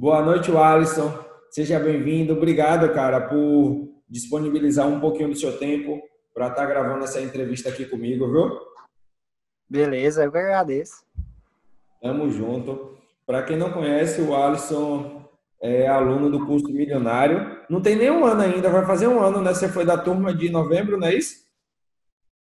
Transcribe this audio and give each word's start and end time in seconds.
Boa 0.00 0.22
noite, 0.22 0.50
Alisson. 0.50 1.12
Seja 1.50 1.78
bem-vindo. 1.78 2.32
Obrigado, 2.32 2.90
cara, 2.94 3.20
por 3.20 3.86
disponibilizar 4.08 4.88
um 4.88 4.98
pouquinho 4.98 5.28
do 5.28 5.36
seu 5.36 5.58
tempo 5.58 6.00
para 6.32 6.46
estar 6.46 6.62
tá 6.62 6.66
gravando 6.66 7.04
essa 7.04 7.20
entrevista 7.20 7.68
aqui 7.68 7.84
comigo, 7.84 8.26
viu? 8.32 8.58
Beleza, 9.68 10.24
eu 10.24 10.32
que 10.32 10.38
agradeço. 10.38 11.04
Tamo 12.00 12.30
junto. 12.30 12.96
Para 13.26 13.42
quem 13.42 13.58
não 13.58 13.70
conhece, 13.70 14.22
o 14.22 14.34
Alisson 14.34 15.28
é 15.60 15.86
aluno 15.86 16.30
do 16.30 16.46
curso 16.46 16.72
Milionário. 16.72 17.58
Não 17.68 17.82
tem 17.82 17.94
nem 17.94 18.10
um 18.10 18.24
ano 18.24 18.40
ainda, 18.40 18.70
vai 18.70 18.86
fazer 18.86 19.06
um 19.06 19.20
ano, 19.20 19.42
né? 19.42 19.52
Você 19.52 19.68
foi 19.68 19.84
da 19.84 19.98
turma 19.98 20.32
de 20.32 20.48
novembro, 20.48 20.96
não 20.96 21.08
é 21.08 21.14
isso? 21.14 21.44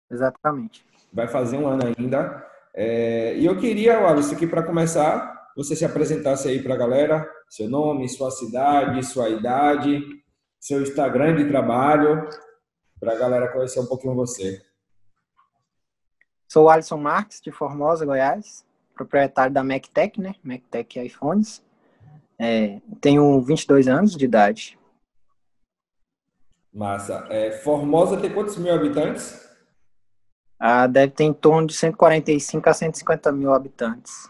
Exatamente. 0.08 0.84
Vai 1.12 1.26
fazer 1.26 1.56
um 1.56 1.66
ano 1.66 1.92
ainda. 1.98 2.46
É... 2.72 3.34
E 3.34 3.44
eu 3.44 3.58
queria, 3.58 3.98
Alisson, 4.06 4.36
aqui 4.36 4.46
para 4.46 4.62
começar, 4.62 5.50
você 5.56 5.74
se 5.74 5.84
apresentasse 5.84 6.46
aí 6.46 6.62
para 6.62 6.74
a 6.74 6.78
galera, 6.78 7.28
seu 7.48 7.68
nome, 7.68 8.08
sua 8.08 8.30
cidade, 8.30 9.04
sua 9.04 9.28
idade, 9.28 10.02
seu 10.60 10.82
Instagram 10.82 11.36
de 11.36 11.48
trabalho, 11.48 12.28
para 13.00 13.12
a 13.12 13.16
galera 13.16 13.52
conhecer 13.52 13.80
um 13.80 13.86
pouquinho 13.86 14.14
você. 14.14 14.60
Sou 16.48 16.68
Alisson 16.68 16.96
Marques, 16.96 17.40
de 17.40 17.52
Formosa, 17.52 18.06
Goiás, 18.06 18.64
proprietário 18.94 19.52
da 19.52 19.62
MacTech, 19.62 20.20
né? 20.20 20.34
MacTech 20.42 20.98
iPhones. 21.00 21.62
É, 22.38 22.80
tenho 23.00 23.40
22 23.42 23.88
anos 23.88 24.16
de 24.16 24.24
idade. 24.24 24.78
Massa. 26.72 27.26
É, 27.30 27.52
Formosa 27.52 28.20
tem 28.20 28.32
quantos 28.32 28.56
mil 28.56 28.72
habitantes? 28.72 29.48
Ah, 30.58 30.86
deve 30.86 31.12
ter 31.12 31.24
em 31.24 31.32
torno 31.32 31.66
de 31.66 31.74
145 31.74 32.68
a 32.68 32.74
150 32.74 33.32
mil 33.32 33.52
habitantes. 33.52 34.28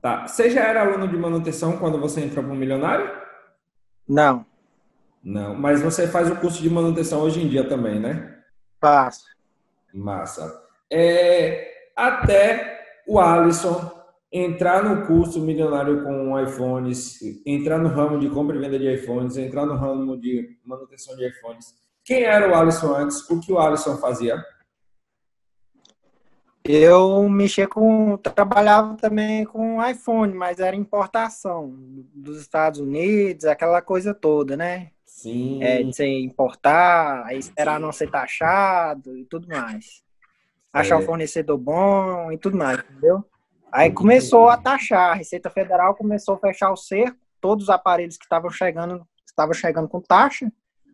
Tá. 0.00 0.26
Você 0.26 0.50
já 0.50 0.62
era 0.62 0.82
aluno 0.82 1.08
de 1.08 1.16
manutenção 1.16 1.76
quando 1.78 2.00
você 2.00 2.20
entrou 2.20 2.44
para 2.44 2.52
o 2.52 2.56
Milionário? 2.56 3.10
Não. 4.08 4.46
Não, 5.22 5.54
mas 5.54 5.82
você 5.82 6.06
faz 6.06 6.30
o 6.30 6.36
curso 6.36 6.62
de 6.62 6.70
manutenção 6.70 7.20
hoje 7.20 7.42
em 7.42 7.48
dia 7.48 7.68
também, 7.68 7.98
né? 7.98 8.38
Faço. 8.80 9.24
Massa. 9.92 10.62
É, 10.90 11.90
até 11.96 13.02
o 13.06 13.18
Alisson 13.18 13.98
entrar 14.32 14.84
no 14.84 15.06
curso 15.06 15.40
milionário 15.40 16.04
com 16.04 16.38
iPhones, 16.40 17.18
entrar 17.44 17.78
no 17.78 17.88
ramo 17.88 18.18
de 18.18 18.28
compra 18.28 18.56
e 18.56 18.58
venda 18.58 18.78
de 18.78 18.94
iPhones, 18.94 19.36
entrar 19.36 19.66
no 19.66 19.76
ramo 19.76 20.18
de 20.18 20.56
manutenção 20.64 21.16
de 21.16 21.26
iPhones. 21.26 21.74
Quem 22.04 22.22
era 22.22 22.48
o 22.48 22.54
Alisson 22.54 22.94
antes? 22.94 23.28
O 23.28 23.40
que 23.40 23.52
o 23.52 23.58
Alisson 23.58 23.96
fazia? 23.96 24.42
Eu 26.70 27.26
mexia 27.30 27.66
com, 27.66 28.18
trabalhava 28.18 28.94
também 28.94 29.44
com 29.46 29.82
iPhone, 29.82 30.34
mas 30.34 30.60
era 30.60 30.76
importação 30.76 31.74
dos 32.14 32.38
Estados 32.38 32.78
Unidos, 32.78 33.46
aquela 33.46 33.80
coisa 33.80 34.12
toda, 34.12 34.54
né? 34.54 34.90
Sim. 35.06 35.62
É, 35.62 35.82
de 35.82 35.94
você 35.94 36.06
importar, 36.06 37.34
esperar 37.34 37.76
Sim. 37.76 37.82
não 37.82 37.90
ser 37.90 38.10
taxado 38.10 39.16
e 39.16 39.24
tudo 39.24 39.48
mais. 39.48 40.02
Achar 40.70 40.96
é. 40.96 40.98
um 40.98 41.06
fornecedor 41.06 41.56
bom 41.56 42.30
e 42.30 42.36
tudo 42.36 42.58
mais, 42.58 42.78
entendeu? 42.80 43.24
Aí 43.72 43.90
começou 43.90 44.50
a 44.50 44.56
taxar, 44.58 45.12
a 45.12 45.14
Receita 45.14 45.48
Federal 45.48 45.94
começou 45.94 46.34
a 46.34 46.38
fechar 46.38 46.70
o 46.70 46.76
cerco, 46.76 47.16
todos 47.40 47.64
os 47.64 47.70
aparelhos 47.70 48.18
que 48.18 48.24
estavam 48.24 48.50
chegando, 48.50 49.06
estavam 49.26 49.54
chegando 49.54 49.88
com 49.88 50.00
taxa, 50.00 50.52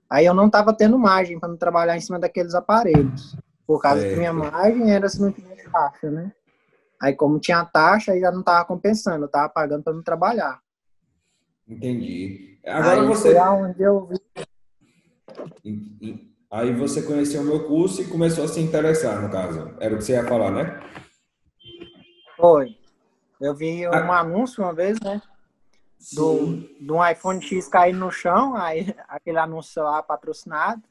aí 0.09 0.25
eu 0.25 0.35
não 0.35 0.47
estava 0.47 0.73
tendo 0.73 0.99
margem 0.99 1.39
para 1.39 1.57
trabalhar 1.57 1.97
em 1.97 2.01
cima 2.01 2.19
daqueles 2.19 2.55
aparelhos. 2.55 3.37
Por 3.67 3.81
causa 3.81 4.07
é. 4.07 4.11
que 4.11 4.17
minha 4.17 4.33
margem 4.33 4.93
era 4.93 5.09
se 5.09 5.21
não 5.21 5.33
tivesse 5.33 5.71
taxa, 5.71 6.11
né? 6.11 6.33
Aí 7.01 7.15
como 7.15 7.39
tinha 7.39 7.65
taxa, 7.65 8.13
aí 8.13 8.21
já 8.21 8.31
não 8.31 8.41
estava 8.41 8.65
compensando, 8.65 9.25
eu 9.25 9.27
estava 9.27 9.49
pagando 9.49 9.83
para 9.83 9.93
não 9.93 10.03
trabalhar. 10.03 10.61
Entendi. 11.69 12.59
Agora 12.67 13.01
aí 13.01 13.07
você. 13.07 13.39
Onde 13.39 13.83
eu 13.83 14.09
vi... 15.63 16.35
Aí 16.51 16.73
você 16.73 17.03
conheceu 17.03 17.43
o 17.43 17.45
meu 17.45 17.67
curso 17.67 18.01
e 18.03 18.07
começou 18.07 18.45
a 18.45 18.49
se 18.49 18.61
interessar, 18.61 19.21
no 19.21 19.31
caso. 19.31 19.75
Era 19.81 19.95
o 19.95 19.99
que 19.99 20.05
você 20.05 20.13
ia 20.13 20.25
falar, 20.25 20.51
né? 20.51 20.81
Foi. 22.37 22.77
Eu 23.41 23.55
vi 23.55 23.87
um 23.89 23.93
ah. 23.93 24.21
anúncio 24.21 24.63
uma 24.63 24.73
vez, 24.73 25.01
né? 25.01 25.21
Do, 26.15 26.59
do 26.81 26.97
um 26.97 27.07
iPhone 27.07 27.43
X 27.43 27.67
cair 27.67 27.95
no 27.95 28.11
chão, 28.11 28.55
aí 28.55 28.95
aquele 29.09 29.39
anúncio 29.39 29.83
lá 29.83 30.03
patrocinado. 30.03 30.83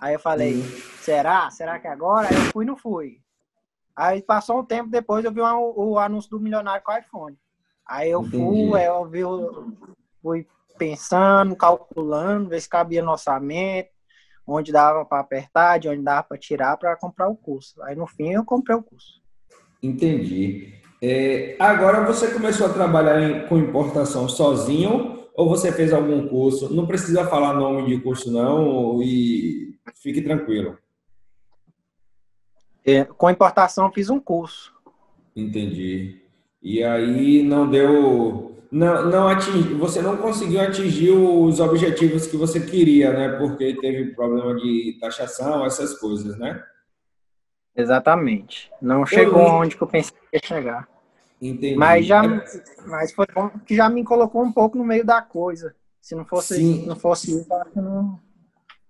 Aí 0.00 0.14
eu 0.14 0.18
falei, 0.18 0.56
hum. 0.56 0.80
será? 1.02 1.50
Será 1.50 1.78
que 1.78 1.86
é 1.86 1.90
agora? 1.90 2.28
Aí 2.28 2.34
eu 2.34 2.52
fui 2.52 2.64
e 2.64 2.66
não 2.66 2.76
fui. 2.76 3.18
Aí 3.94 4.22
passou 4.22 4.60
um 4.60 4.64
tempo 4.64 4.88
depois 4.88 5.24
eu 5.24 5.32
vi 5.32 5.40
uma, 5.40 5.58
o, 5.58 5.98
anúncio 5.98 6.30
do 6.30 6.40
milionário 6.40 6.82
com 6.82 6.92
o 6.92 6.96
iPhone. 6.96 7.36
Aí 7.86 8.10
eu 8.10 8.22
Entendi. 8.22 8.36
fui, 8.36 8.82
eu 8.82 9.04
vi, 9.06 9.20
fui 10.22 10.46
pensando, 10.78 11.54
calculando, 11.54 12.48
ver 12.48 12.60
se 12.60 12.68
cabia 12.68 13.02
no 13.02 13.12
orçamento, 13.12 13.90
onde 14.46 14.72
dava 14.72 15.04
para 15.04 15.20
apertar, 15.20 15.78
de 15.78 15.88
onde 15.88 16.02
dava 16.02 16.22
para 16.22 16.38
tirar 16.38 16.78
para 16.78 16.96
comprar 16.96 17.28
o 17.28 17.36
curso. 17.36 17.82
Aí 17.82 17.94
no 17.94 18.06
fim 18.06 18.30
eu 18.30 18.44
comprei 18.44 18.76
o 18.76 18.82
curso. 18.82 19.20
Entendi. 19.82 20.72
É, 21.02 21.56
agora 21.58 22.04
você 22.06 22.30
começou 22.30 22.66
a 22.66 22.72
trabalhar 22.72 23.20
em, 23.20 23.46
com 23.46 23.58
importação 23.58 24.28
sozinho 24.28 25.28
ou 25.34 25.48
você 25.48 25.72
fez 25.72 25.92
algum 25.92 26.28
curso? 26.28 26.74
Não 26.74 26.86
precisa 26.86 27.26
falar 27.26 27.54
nome 27.54 27.86
de 27.86 28.00
curso 28.02 28.30
não 28.30 29.02
e 29.02 29.78
fique 30.00 30.22
tranquilo. 30.22 30.78
É, 32.84 33.04
com 33.04 33.30
importação 33.30 33.92
fiz 33.92 34.10
um 34.10 34.18
curso. 34.18 34.74
Entendi. 35.36 36.22
E 36.62 36.82
aí 36.82 37.42
não 37.42 37.70
deu, 37.70 38.64
não, 38.70 39.06
não 39.08 39.28
atingi, 39.28 39.74
você 39.74 40.02
não 40.02 40.16
conseguiu 40.16 40.60
atingir 40.60 41.10
os 41.10 41.60
objetivos 41.60 42.26
que 42.26 42.36
você 42.36 42.60
queria, 42.60 43.12
né? 43.12 43.38
Porque 43.38 43.74
teve 43.80 44.14
problema 44.14 44.54
de 44.56 44.98
taxação, 45.00 45.64
essas 45.64 45.98
coisas, 45.98 46.38
né? 46.38 46.62
Exatamente. 47.76 48.70
Não 48.80 49.06
chegou 49.06 49.42
eu... 49.42 49.48
onde 49.48 49.76
que 49.76 49.82
eu 49.82 49.86
pensei 49.86 50.12
que 50.12 50.36
ia 50.36 50.40
chegar. 50.42 50.88
Entendi. 51.40 51.76
Mas 51.76 52.04
já, 52.04 52.22
mas 52.86 53.12
foi 53.12 53.26
bom 53.34 53.48
que 53.64 53.74
já 53.74 53.88
me 53.88 54.04
colocou 54.04 54.42
um 54.42 54.52
pouco 54.52 54.76
no 54.76 54.84
meio 54.84 55.04
da 55.04 55.22
coisa. 55.22 55.74
Se 56.00 56.14
não 56.14 56.24
fosse, 56.24 56.56
Sim. 56.56 56.86
não 56.86 56.96
fosse 56.96 57.38
isso, 57.38 57.54
acho 57.54 57.70
que 57.70 57.80
não. 57.80 58.18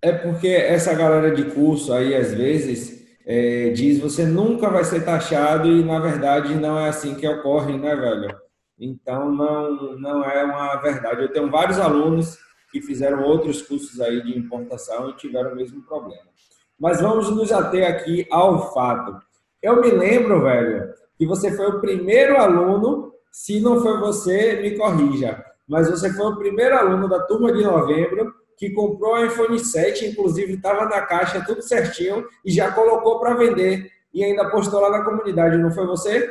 É 0.02 0.12
porque 0.12 0.48
essa 0.48 0.94
galera 0.94 1.30
de 1.30 1.44
curso 1.50 1.92
aí, 1.92 2.14
às 2.14 2.32
vezes, 2.32 3.06
é, 3.26 3.68
diz 3.70 3.98
você 4.00 4.24
nunca 4.24 4.70
vai 4.70 4.82
ser 4.82 5.04
taxado 5.04 5.68
e, 5.68 5.84
na 5.84 5.98
verdade, 5.98 6.54
não 6.54 6.78
é 6.78 6.88
assim 6.88 7.14
que 7.14 7.28
ocorre, 7.28 7.76
né, 7.76 7.94
velho? 7.94 8.34
Então, 8.78 9.30
não, 9.30 9.98
não 9.98 10.24
é 10.24 10.42
uma 10.42 10.76
verdade. 10.76 11.22
Eu 11.22 11.32
tenho 11.32 11.50
vários 11.50 11.78
alunos 11.78 12.38
que 12.72 12.80
fizeram 12.80 13.22
outros 13.22 13.60
cursos 13.60 14.00
aí 14.00 14.22
de 14.22 14.38
importação 14.38 15.10
e 15.10 15.16
tiveram 15.16 15.52
o 15.52 15.56
mesmo 15.56 15.82
problema. 15.82 16.30
Mas 16.78 17.00
vamos 17.02 17.28
nos 17.30 17.52
ater 17.52 17.86
aqui 17.86 18.26
ao 18.30 18.72
fato. 18.72 19.20
Eu 19.62 19.82
me 19.82 19.90
lembro, 19.90 20.42
velho, 20.42 20.94
que 21.18 21.26
você 21.26 21.54
foi 21.54 21.66
o 21.66 21.80
primeiro 21.80 22.38
aluno, 22.38 23.12
se 23.30 23.60
não 23.60 23.82
foi 23.82 23.98
você, 23.98 24.60
me 24.62 24.78
corrija, 24.78 25.44
mas 25.68 25.90
você 25.90 26.10
foi 26.14 26.26
o 26.26 26.36
primeiro 26.36 26.74
aluno 26.74 27.06
da 27.06 27.20
turma 27.20 27.52
de 27.52 27.62
novembro 27.62 28.39
que 28.60 28.68
comprou 28.72 29.14
o 29.14 29.24
iPhone 29.24 29.58
7, 29.58 30.04
inclusive 30.04 30.52
estava 30.52 30.84
na 30.84 31.00
caixa 31.00 31.42
tudo 31.42 31.62
certinho 31.62 32.28
e 32.44 32.52
já 32.52 32.70
colocou 32.70 33.18
para 33.18 33.32
vender 33.32 33.90
e 34.12 34.22
ainda 34.22 34.50
postou 34.50 34.80
lá 34.80 34.90
na 34.90 35.02
comunidade, 35.02 35.56
não 35.56 35.72
foi 35.72 35.86
você? 35.86 36.30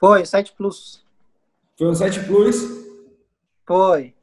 Foi, 0.00 0.24
7 0.24 0.54
Plus. 0.56 1.04
Foi 1.76 1.88
um 1.88 1.94
7 1.94 2.20
Plus? 2.20 2.56
Foi. 3.66 4.14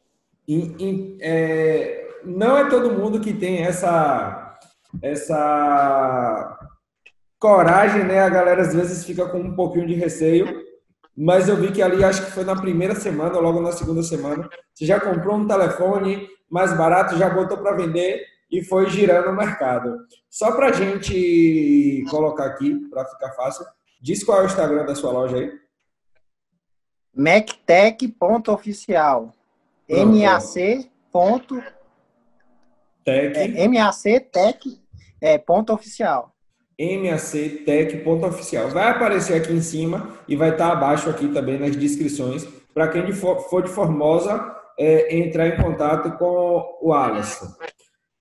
E, 0.48 0.56
e, 0.80 1.18
é, 1.22 2.20
não 2.24 2.58
é 2.58 2.70
todo 2.70 2.94
mundo 2.94 3.22
que 3.22 3.32
tem 3.32 3.60
essa 3.60 4.58
essa 5.04 6.58
coragem, 7.38 8.04
né? 8.04 8.22
A 8.22 8.30
galera 8.30 8.64
às 8.64 8.74
vezes 8.74 9.06
fica 9.06 9.28
com 9.28 9.38
um 9.38 9.56
pouquinho 9.56 9.86
de 9.86 9.94
receio, 9.94 10.65
mas 11.16 11.48
eu 11.48 11.56
vi 11.56 11.72
que 11.72 11.82
ali, 11.82 12.04
acho 12.04 12.26
que 12.26 12.32
foi 12.32 12.44
na 12.44 12.60
primeira 12.60 12.94
semana, 12.96 13.36
ou 13.36 13.42
logo 13.42 13.62
na 13.62 13.72
segunda 13.72 14.04
semana, 14.04 14.50
você 14.74 14.86
já 14.86 15.00
comprou 15.00 15.38
um 15.38 15.48
telefone 15.48 16.28
mais 16.50 16.76
barato, 16.78 17.18
já 17.18 17.30
botou 17.30 17.58
para 17.58 17.76
vender 17.76 18.22
e 18.52 18.64
foi 18.64 18.90
girando 18.90 19.30
o 19.30 19.36
mercado. 19.36 19.98
Só 20.30 20.52
para 20.52 20.68
a 20.68 20.72
gente 20.72 22.04
colocar 22.10 22.46
aqui, 22.46 22.76
para 22.90 23.06
ficar 23.06 23.32
fácil, 23.32 23.66
diz 24.02 24.24
qual 24.24 24.40
é 24.40 24.44
o 24.44 24.48
Instagram 24.48 24.86
da 24.86 24.96
sua 24.96 25.12
loja 25.12 25.38
aí. 25.38 25.52
mactech.oficial. 27.16 29.34
M-A-C. 29.88 30.90
Tech. 33.06 33.38
É, 33.38 33.68
MAC 33.68 34.20
Tech 34.32 34.82
é, 35.22 35.38
ponto 35.38 35.72
oficial. 35.72 36.35
MAC 36.80 37.64
Tech 37.66 37.98
ponto 38.04 38.26
oficial. 38.26 38.70
Vai 38.70 38.90
aparecer 38.90 39.36
aqui 39.36 39.54
em 39.54 39.62
cima 39.62 40.10
e 40.28 40.36
vai 40.36 40.52
estar 40.52 40.72
abaixo 40.72 41.10
aqui 41.10 41.28
também 41.30 41.60
nas 41.60 41.76
descrições 41.76 42.48
para 42.74 42.88
quem 42.88 43.12
for 43.14 43.62
de 43.64 43.70
Formosa 43.70 44.54
é, 44.78 45.18
entrar 45.18 45.48
em 45.48 45.62
contato 45.62 46.18
com 46.18 46.78
o 46.82 46.94
Alisson. 46.94 47.48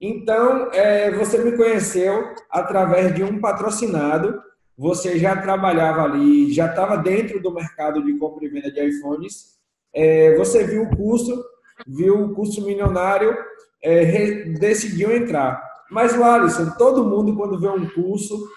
Então, 0.00 0.70
é, 0.72 1.10
você 1.12 1.38
me 1.38 1.56
conheceu 1.56 2.34
através 2.50 3.14
de 3.14 3.24
um 3.24 3.40
patrocinado. 3.40 4.40
Você 4.76 5.18
já 5.18 5.36
trabalhava 5.36 6.02
ali, 6.02 6.52
já 6.52 6.66
estava 6.66 6.96
dentro 6.96 7.40
do 7.40 7.52
mercado 7.52 8.04
de 8.04 8.16
compra 8.18 8.44
e 8.44 8.48
venda 8.48 8.70
de 8.70 8.80
iPhones 8.80 9.54
é, 9.94 10.34
você 10.34 10.64
viu 10.64 10.82
o 10.82 10.96
curso, 10.96 11.44
viu 11.86 12.24
o 12.24 12.34
curso 12.34 12.64
milionário, 12.66 13.36
é, 13.80 14.42
decidiu 14.58 15.14
entrar. 15.16 15.62
Mas, 15.94 16.20
Alisson, 16.20 16.72
todo 16.76 17.04
mundo, 17.04 17.36
quando 17.36 17.60
vê 17.60 17.68
um 17.68 17.88
curso 17.88 18.50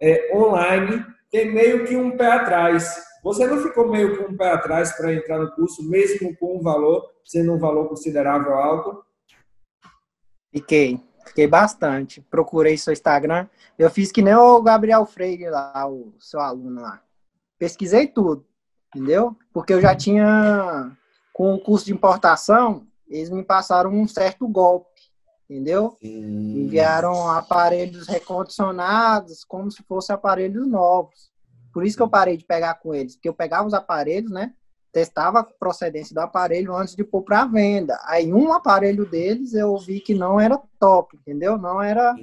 é, 0.00 0.32
online, 0.32 1.04
tem 1.28 1.52
meio 1.52 1.84
que 1.84 1.96
um 1.96 2.16
pé 2.16 2.30
atrás. 2.30 3.02
Você 3.24 3.48
não 3.48 3.60
ficou 3.60 3.88
meio 3.88 4.16
com 4.16 4.32
um 4.32 4.36
pé 4.36 4.52
atrás 4.52 4.92
para 4.96 5.12
entrar 5.12 5.40
no 5.40 5.50
curso, 5.50 5.82
mesmo 5.90 6.36
com 6.36 6.56
um 6.56 6.62
valor, 6.62 7.04
sendo 7.24 7.52
um 7.52 7.58
valor 7.58 7.88
considerável 7.88 8.54
alto? 8.54 9.04
Fiquei, 10.52 11.00
fiquei 11.26 11.48
bastante. 11.48 12.20
Procurei 12.30 12.78
seu 12.78 12.92
Instagram. 12.92 13.48
Eu 13.76 13.90
fiz 13.90 14.12
que 14.12 14.22
nem 14.22 14.36
o 14.36 14.62
Gabriel 14.62 15.04
Freire 15.04 15.50
lá, 15.50 15.88
o 15.88 16.14
seu 16.20 16.38
aluno 16.38 16.80
lá. 16.80 17.02
Pesquisei 17.58 18.06
tudo, 18.06 18.46
entendeu? 18.94 19.36
Porque 19.52 19.72
eu 19.72 19.80
já 19.80 19.96
tinha, 19.96 20.96
com 21.32 21.54
o 21.54 21.60
curso 21.60 21.86
de 21.86 21.92
importação, 21.92 22.86
eles 23.08 23.30
me 23.30 23.42
passaram 23.42 23.90
um 23.90 24.06
certo 24.06 24.46
golpe, 24.46 24.93
entendeu? 25.48 25.96
Hum. 26.02 26.64
Enviaram 26.64 27.28
aparelhos 27.30 28.08
recondicionados 28.08 29.44
como 29.44 29.70
se 29.70 29.82
fossem 29.82 30.14
aparelhos 30.14 30.66
novos. 30.66 31.32
Por 31.72 31.84
isso 31.84 31.96
que 31.96 32.02
eu 32.02 32.08
parei 32.08 32.36
de 32.36 32.44
pegar 32.44 32.74
com 32.74 32.94
eles, 32.94 33.14
porque 33.16 33.28
eu 33.28 33.34
pegava 33.34 33.66
os 33.66 33.74
aparelhos, 33.74 34.30
né? 34.30 34.52
Testava 34.92 35.40
a 35.40 35.44
procedência 35.44 36.14
do 36.14 36.20
aparelho 36.20 36.74
antes 36.74 36.94
de 36.94 37.02
pôr 37.02 37.22
para 37.22 37.44
venda. 37.46 37.98
Aí 38.04 38.32
um 38.32 38.52
aparelho 38.52 39.04
deles 39.04 39.52
eu 39.54 39.76
vi 39.76 39.98
que 39.98 40.14
não 40.14 40.38
era 40.38 40.60
top, 40.78 41.16
entendeu? 41.16 41.58
Não 41.58 41.82
era 41.82 42.14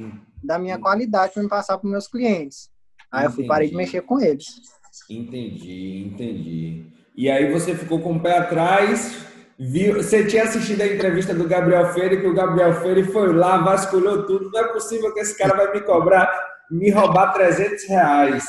da 0.41 0.57
minha 0.57 0.79
qualidade 0.79 1.33
para 1.33 1.43
me 1.43 1.49
passar 1.49 1.77
para 1.77 1.89
meus 1.89 2.07
clientes. 2.07 2.71
Aí 3.11 3.25
entendi. 3.25 3.25
eu 3.25 3.35
fui 3.35 3.45
parei 3.45 3.69
de 3.69 3.75
mexer 3.75 4.01
com 4.01 4.21
eles. 4.21 4.61
Entendi, 5.09 6.07
entendi. 6.13 6.85
E 7.13 7.29
aí 7.29 7.51
você 7.51 7.75
ficou 7.75 7.99
com 7.99 8.13
o 8.13 8.19
pé 8.21 8.37
atrás, 8.37 9.25
viu? 9.61 10.01
Você 10.01 10.25
tinha 10.25 10.43
assistido 10.43 10.81
a 10.81 10.87
entrevista 10.87 11.35
do 11.35 11.47
Gabriel 11.47 11.93
Freire, 11.93 12.19
que 12.19 12.27
o 12.27 12.33
Gabriel 12.33 12.73
Freire 12.81 13.03
foi 13.03 13.31
lá, 13.31 13.59
vasculhou 13.59 14.25
tudo. 14.25 14.49
Não 14.49 14.59
é 14.59 14.73
possível 14.73 15.13
que 15.13 15.19
esse 15.19 15.37
cara 15.37 15.55
vai 15.55 15.71
me 15.71 15.81
cobrar, 15.81 16.27
me 16.71 16.89
roubar 16.89 17.31
300 17.33 17.87
reais. 17.87 18.43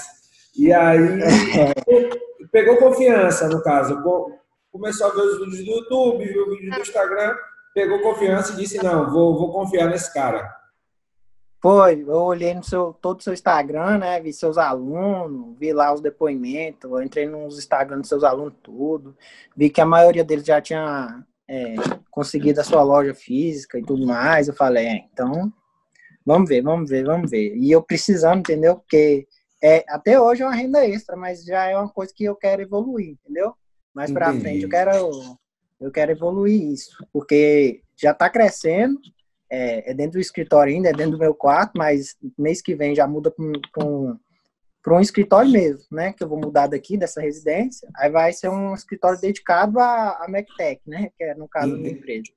E 0.56 0.72
aí 0.72 1.20
pegou 2.50 2.78
confiança, 2.78 3.46
no 3.48 3.62
caso. 3.62 4.02
Começou 4.70 5.08
a 5.08 5.10
ver 5.10 5.20
os 5.20 5.38
vídeos 5.38 5.64
do 5.66 5.70
YouTube, 5.70 6.24
viu 6.24 6.46
o 6.46 6.50
vídeo 6.50 6.70
do 6.70 6.80
Instagram, 6.80 7.36
pegou 7.74 8.00
confiança 8.00 8.54
e 8.54 8.56
disse, 8.56 8.82
não, 8.82 9.10
vou, 9.10 9.38
vou 9.38 9.52
confiar 9.52 9.90
nesse 9.90 10.12
cara. 10.14 10.50
Foi, 11.62 12.02
eu 12.02 12.16
olhei 12.16 12.52
no 12.54 12.64
seu, 12.64 12.92
todo 12.92 13.20
o 13.20 13.22
seu 13.22 13.32
Instagram, 13.32 13.98
né? 13.98 14.20
Vi 14.20 14.32
seus 14.32 14.58
alunos, 14.58 15.56
vi 15.56 15.72
lá 15.72 15.94
os 15.94 16.00
depoimentos, 16.00 16.90
eu 16.90 17.00
entrei 17.00 17.24
nos 17.24 17.56
Instagram 17.56 18.00
dos 18.00 18.08
seus 18.08 18.24
alunos 18.24 18.54
tudo, 18.60 19.16
vi 19.56 19.70
que 19.70 19.80
a 19.80 19.86
maioria 19.86 20.24
deles 20.24 20.44
já 20.44 20.60
tinha 20.60 21.24
é, 21.46 21.76
conseguido 22.10 22.60
a 22.60 22.64
sua 22.64 22.82
loja 22.82 23.14
física 23.14 23.78
e 23.78 23.82
tudo 23.82 24.04
mais. 24.04 24.48
Eu 24.48 24.54
falei, 24.54 24.86
é, 24.86 25.06
então, 25.12 25.52
vamos 26.26 26.48
ver, 26.48 26.62
vamos 26.62 26.90
ver, 26.90 27.04
vamos 27.04 27.30
ver. 27.30 27.56
E 27.56 27.70
eu 27.70 27.80
precisando, 27.80 28.40
entendeu? 28.40 28.74
Porque 28.74 29.28
é, 29.62 29.84
até 29.88 30.20
hoje 30.20 30.42
é 30.42 30.46
uma 30.46 30.56
renda 30.56 30.84
extra, 30.84 31.14
mas 31.16 31.44
já 31.44 31.66
é 31.66 31.78
uma 31.78 31.88
coisa 31.88 32.12
que 32.12 32.24
eu 32.24 32.34
quero 32.34 32.62
evoluir, 32.62 33.10
entendeu? 33.10 33.54
Mais 33.94 34.10
para 34.10 34.34
frente 34.34 34.64
eu 34.64 34.68
quero 34.68 35.38
eu 35.80 35.92
quero 35.92 36.10
evoluir 36.10 36.72
isso, 36.72 37.06
porque 37.12 37.82
já 37.96 38.10
está 38.10 38.28
crescendo, 38.28 39.00
é, 39.52 39.90
é, 39.90 39.94
dentro 39.94 40.12
do 40.12 40.20
escritório 40.20 40.72
ainda, 40.72 40.88
é 40.88 40.92
dentro 40.94 41.12
do 41.12 41.18
meu 41.18 41.34
quarto, 41.34 41.72
mas 41.76 42.16
mês 42.38 42.62
que 42.62 42.74
vem 42.74 42.94
já 42.94 43.06
muda 43.06 43.30
para 43.30 43.84
um, 43.84 44.16
um 44.88 45.00
escritório 45.00 45.50
mesmo, 45.50 45.84
né? 45.92 46.14
Que 46.14 46.24
eu 46.24 46.28
vou 46.28 46.40
mudar 46.40 46.68
daqui, 46.68 46.96
dessa 46.96 47.20
residência. 47.20 47.86
Aí 47.94 48.10
vai 48.10 48.32
ser 48.32 48.48
um 48.48 48.72
escritório 48.72 49.20
dedicado 49.20 49.78
à, 49.78 50.24
à 50.24 50.26
MacTech, 50.26 50.80
né? 50.86 51.10
Que 51.18 51.24
é 51.24 51.34
no 51.34 51.46
caso 51.46 51.76
da 51.76 51.86
empresa. 51.86 52.32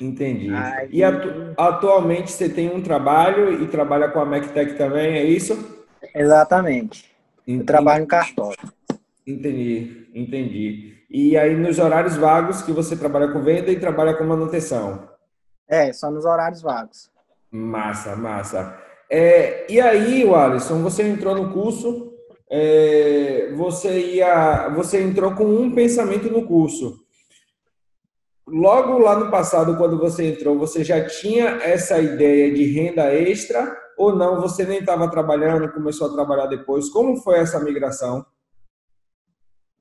Entendi. 0.00 0.52
Aí, 0.52 0.88
e 0.90 1.04
atu 1.04 1.54
atualmente 1.56 2.32
você 2.32 2.48
tem 2.48 2.68
um 2.68 2.82
trabalho 2.82 3.62
e 3.62 3.68
trabalha 3.68 4.08
com 4.08 4.18
a 4.18 4.24
MacTech 4.24 4.74
também, 4.74 5.18
é 5.18 5.24
isso? 5.24 5.86
Exatamente. 6.12 7.14
Entendi. 7.46 7.60
Eu 7.60 7.64
trabalho 7.64 8.02
em 8.02 8.06
cartório. 8.06 8.58
Entendi, 9.24 10.08
entendi. 10.12 10.94
E 11.08 11.36
aí 11.36 11.56
nos 11.56 11.78
horários 11.78 12.16
vagos 12.16 12.60
que 12.62 12.72
você 12.72 12.96
trabalha 12.96 13.28
com 13.28 13.40
venda 13.40 13.70
e 13.70 13.78
trabalha 13.78 14.14
com 14.14 14.24
manutenção? 14.24 15.15
É, 15.68 15.92
só 15.92 16.10
nos 16.10 16.24
horários 16.24 16.62
vagos. 16.62 17.10
Massa, 17.50 18.14
massa. 18.14 18.78
É, 19.10 19.70
e 19.72 19.80
aí, 19.80 20.28
Alisson, 20.28 20.82
você 20.82 21.02
entrou 21.04 21.34
no 21.34 21.52
curso, 21.52 22.12
é, 22.50 23.52
você 23.56 24.14
ia, 24.14 24.68
você 24.70 25.02
entrou 25.02 25.34
com 25.34 25.44
um 25.44 25.74
pensamento 25.74 26.30
no 26.30 26.46
curso. 26.46 27.04
Logo 28.48 28.98
lá 28.98 29.18
no 29.18 29.30
passado, 29.30 29.76
quando 29.76 29.98
você 29.98 30.30
entrou, 30.30 30.56
você 30.56 30.84
já 30.84 31.04
tinha 31.04 31.58
essa 31.62 31.98
ideia 31.98 32.54
de 32.54 32.64
renda 32.64 33.12
extra 33.12 33.76
ou 33.98 34.14
não? 34.14 34.40
Você 34.40 34.64
nem 34.64 34.78
estava 34.78 35.10
trabalhando, 35.10 35.72
começou 35.72 36.08
a 36.08 36.12
trabalhar 36.12 36.46
depois. 36.46 36.88
Como 36.88 37.16
foi 37.16 37.38
essa 37.38 37.58
migração? 37.58 38.24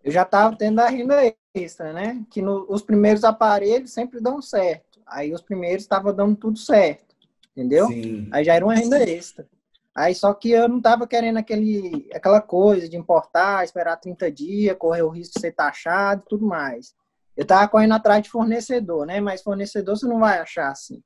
Eu 0.04 0.12
já 0.12 0.24
estava 0.24 0.56
tendo 0.56 0.80
a 0.80 0.88
renda 0.88 1.16
extra, 1.54 1.94
né? 1.94 2.24
Que 2.32 2.42
no, 2.42 2.66
os 2.68 2.82
primeiros 2.82 3.24
aparelhos 3.24 3.92
sempre 3.92 4.20
dão 4.20 4.42
certo. 4.42 4.95
Aí 5.07 5.34
os 5.34 5.42
primeiros 5.42 5.84
estavam 5.84 6.13
dando 6.13 6.36
tudo 6.36 6.57
certo, 6.57 7.16
entendeu? 7.56 7.88
Sim. 7.88 8.28
Aí 8.31 8.44
já 8.44 8.54
era 8.54 8.66
uma 8.66 8.75
renda 8.75 9.02
extra. 9.04 9.48
Aí 9.96 10.13
só 10.13 10.34
que 10.34 10.52
eu 10.52 10.68
não 10.68 10.78
estava 10.78 11.07
querendo 11.07 11.38
aquele, 11.38 12.10
aquela 12.13 12.42
coisa 12.42 12.90
de 12.90 12.98
importar, 12.98 13.63
esperar 13.63 13.96
30 13.96 14.30
dias, 14.31 14.78
correr 14.78 15.04
o 15.04 15.10
risco 15.10 15.36
de 15.36 15.42
ser 15.42 15.54
taxado 15.54 16.24
e 16.25 16.30
tudo 16.30 16.46
mais. 16.46 16.94
Eu 17.38 17.44
estava 17.44 17.68
correndo 17.68 17.94
atrás 17.94 18.24
de 18.24 18.30
fornecedor, 18.30 19.06
né? 19.06 19.22
Mas 19.22 19.42
fornecedor 19.42 19.98
você 19.98 20.06
não 20.06 20.19
vai 20.19 20.40
achar 20.40 20.69
assim. 20.69 21.02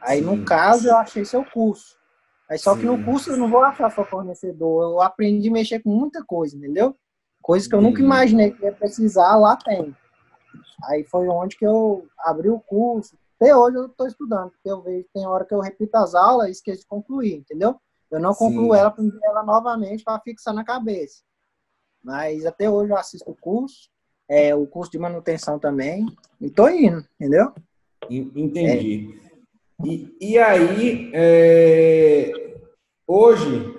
Aí, 0.00 0.20
Sim. 0.20 0.26
no 0.26 0.44
caso, 0.44 0.88
eu 0.88 0.96
achei 0.96 1.24
seu 1.24 1.44
curso. 1.44 1.96
Aí 2.48 2.58
só 2.58 2.74
Sim. 2.74 2.80
que 2.80 2.86
no 2.86 3.04
curso 3.04 3.30
eu 3.30 3.36
não 3.36 3.50
vou 3.50 3.62
achar 3.62 3.90
só 3.90 4.04
fornecedor, 4.04 4.92
eu 4.92 5.02
aprendi 5.02 5.48
a 5.48 5.52
mexer 5.52 5.80
com 5.80 5.90
muita 5.90 6.24
coisa, 6.24 6.56
entendeu? 6.56 6.96
Coisas 7.42 7.68
que 7.68 7.74
eu 7.74 7.80
nunca 7.80 8.00
imaginei 8.00 8.50
que 8.50 8.64
ia 8.64 8.72
precisar, 8.72 9.36
lá 9.36 9.56
tem. 9.56 9.94
Aí 10.84 11.04
foi 11.04 11.28
onde 11.28 11.56
que 11.56 11.66
eu 11.66 12.06
abri 12.18 12.48
o 12.48 12.60
curso. 12.60 13.16
Até 13.40 13.56
hoje 13.56 13.76
eu 13.76 13.86
estou 13.86 14.06
estudando, 14.08 14.50
porque 14.50 14.68
eu 14.68 14.82
vejo 14.82 15.04
que 15.04 15.12
tem 15.14 15.26
hora 15.26 15.44
que 15.44 15.54
eu 15.54 15.60
repito 15.60 15.96
as 15.96 16.12
aulas 16.14 16.48
e 16.48 16.52
esqueço 16.52 16.80
de 16.80 16.88
concluir, 16.88 17.36
entendeu? 17.36 17.76
Eu 18.10 18.18
não 18.18 18.34
concluo 18.34 18.74
Sim. 18.74 18.80
ela 18.80 18.90
para 18.90 19.04
ela 19.22 19.42
novamente 19.44 20.02
para 20.02 20.20
fixar 20.20 20.52
na 20.52 20.64
cabeça. 20.64 21.22
Mas 22.02 22.44
até 22.44 22.68
hoje 22.68 22.90
eu 22.90 22.96
assisto 22.96 23.30
o 23.30 23.36
curso, 23.36 23.88
é, 24.28 24.54
o 24.54 24.66
curso 24.66 24.90
de 24.90 24.98
manutenção 24.98 25.56
também, 25.58 26.04
e 26.40 26.50
tô 26.50 26.68
indo, 26.68 27.04
entendeu? 27.14 27.52
Entendi. 28.10 29.20
É. 29.24 29.86
E, 29.86 30.16
e 30.20 30.38
aí, 30.38 31.12
é, 31.14 32.32
hoje, 33.06 33.76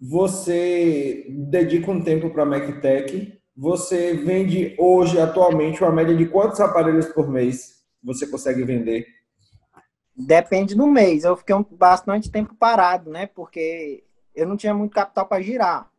você 0.00 1.26
dedica 1.28 1.90
um 1.90 2.02
tempo 2.02 2.30
para 2.30 2.44
a 2.44 2.46
MacTech, 2.46 3.38
você 3.54 4.14
vende 4.14 4.74
hoje, 4.78 5.20
atualmente, 5.20 5.82
uma 5.82 5.92
média 5.92 6.16
de 6.16 6.26
quantos 6.26 6.60
aparelhos 6.60 7.06
por 7.06 7.28
mês 7.28 7.83
você 8.04 8.26
consegue 8.26 8.62
vender? 8.62 9.06
Depende 10.14 10.74
do 10.74 10.86
mês. 10.86 11.24
Eu 11.24 11.36
fiquei 11.36 11.56
bastante 11.72 12.30
tempo 12.30 12.54
parado, 12.54 13.10
né? 13.10 13.26
Porque 13.26 14.04
eu 14.34 14.46
não 14.46 14.56
tinha 14.56 14.74
muito 14.74 14.92
capital 14.92 15.26
para 15.26 15.42
girar. 15.42 15.90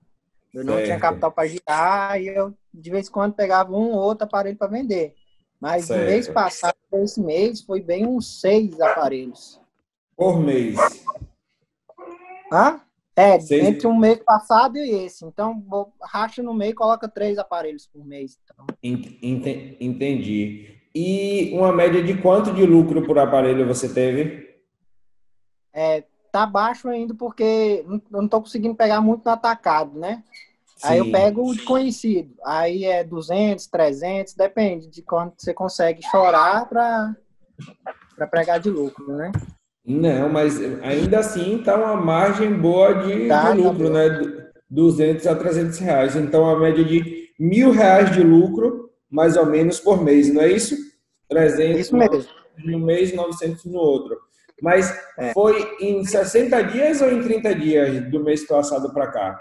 Eu 0.53 0.63
não 0.63 0.75
certo. 0.75 0.85
tinha 0.85 0.99
capital 0.99 1.31
para 1.31 1.47
girar 1.49 2.21
e 2.21 2.27
eu, 2.27 2.53
de 2.73 2.89
vez 2.89 3.09
em 3.09 3.11
quando, 3.11 3.33
pegava 3.33 3.71
um 3.73 3.91
ou 3.91 3.99
outro 3.99 4.25
aparelho 4.25 4.57
para 4.57 4.67
vender. 4.67 5.13
Mas 5.59 5.85
certo. 5.85 6.01
no 6.01 6.05
mês 6.05 6.27
passado, 6.29 6.75
esse 6.93 7.19
mês, 7.19 7.61
foi 7.61 7.81
bem 7.81 8.07
uns 8.07 8.39
seis 8.39 8.79
aparelhos. 8.79 9.59
Por 10.15 10.39
mês? 10.39 10.77
Hã? 12.51 12.79
É, 13.17 13.39
seis... 13.39 13.65
entre 13.65 13.87
um 13.87 13.97
mês 13.97 14.19
passado 14.23 14.77
e 14.77 15.05
esse. 15.05 15.25
Então, 15.25 15.91
racha 16.01 16.43
no 16.43 16.53
meio 16.53 16.71
e 16.71 16.75
coloca 16.75 17.07
três 17.07 17.37
aparelhos 17.37 17.87
por 17.87 18.05
mês. 18.05 18.37
Então. 18.43 18.65
Entendi. 19.79 20.74
E 20.95 21.51
uma 21.53 21.73
média 21.73 22.01
de 22.01 22.15
quanto 22.21 22.53
de 22.53 22.65
lucro 22.65 23.05
por 23.05 23.19
aparelho 23.19 23.67
você 23.67 23.89
teve? 23.89 24.47
É, 25.73 26.05
tá 26.31 26.45
baixo 26.45 26.87
ainda 26.87 27.13
porque 27.13 27.83
eu 27.85 28.01
não 28.09 28.29
tô 28.29 28.39
conseguindo 28.39 28.75
pegar 28.75 29.01
muito 29.01 29.25
no 29.25 29.31
atacado, 29.31 29.99
né? 29.99 30.23
Sim. 30.77 30.87
Aí 30.87 30.97
eu 30.99 31.11
pego 31.11 31.51
o 31.51 31.63
conhecido. 31.65 32.33
Aí 32.45 32.85
é 32.85 33.03
200, 33.03 33.67
300, 33.67 34.33
depende 34.35 34.87
de 34.87 35.01
quanto 35.01 35.35
você 35.37 35.53
consegue 35.53 36.01
chorar 36.01 36.67
para 36.69 37.15
para 38.15 38.27
pregar 38.27 38.59
de 38.61 38.69
lucro, 38.69 39.05
né? 39.13 39.31
Não, 39.85 40.29
mas 40.29 40.59
ainda 40.81 41.19
assim 41.19 41.61
tá 41.61 41.75
uma 41.75 41.95
margem 41.95 42.53
boa 42.53 42.93
de, 42.93 43.27
tá, 43.27 43.51
de 43.51 43.61
tá 43.61 43.69
lucro, 43.69 43.87
tá 43.87 43.93
né? 43.93 44.49
200 44.69 45.27
a 45.27 45.35
300 45.35 45.77
reais. 45.79 46.15
Então, 46.15 46.49
a 46.49 46.57
média 46.57 46.83
de 46.83 47.29
mil 47.39 47.71
reais 47.71 48.11
de 48.11 48.23
lucro, 48.23 48.84
mais 49.15 49.37
ou 49.37 49.45
menos, 49.45 49.79
por 49.79 50.03
mês, 50.03 50.31
não 50.31 50.41
é 50.41 50.51
isso? 50.51 50.75
300 51.29 51.79
isso 51.79 51.95
mesmo. 51.95 52.25
no 52.57 52.79
mês, 52.79 53.15
900 53.15 53.63
no 53.63 53.77
outro. 53.77 54.19
Mas 54.61 54.91
é. 55.17 55.31
foi 55.31 55.77
em 55.79 56.03
60 56.03 56.61
dias 56.63 57.01
ou 57.01 57.09
em 57.09 57.23
30 57.23 57.55
dias 57.55 58.11
do 58.11 58.21
mês 58.21 58.45
passado 58.45 58.93
para 58.93 59.07
cá? 59.07 59.39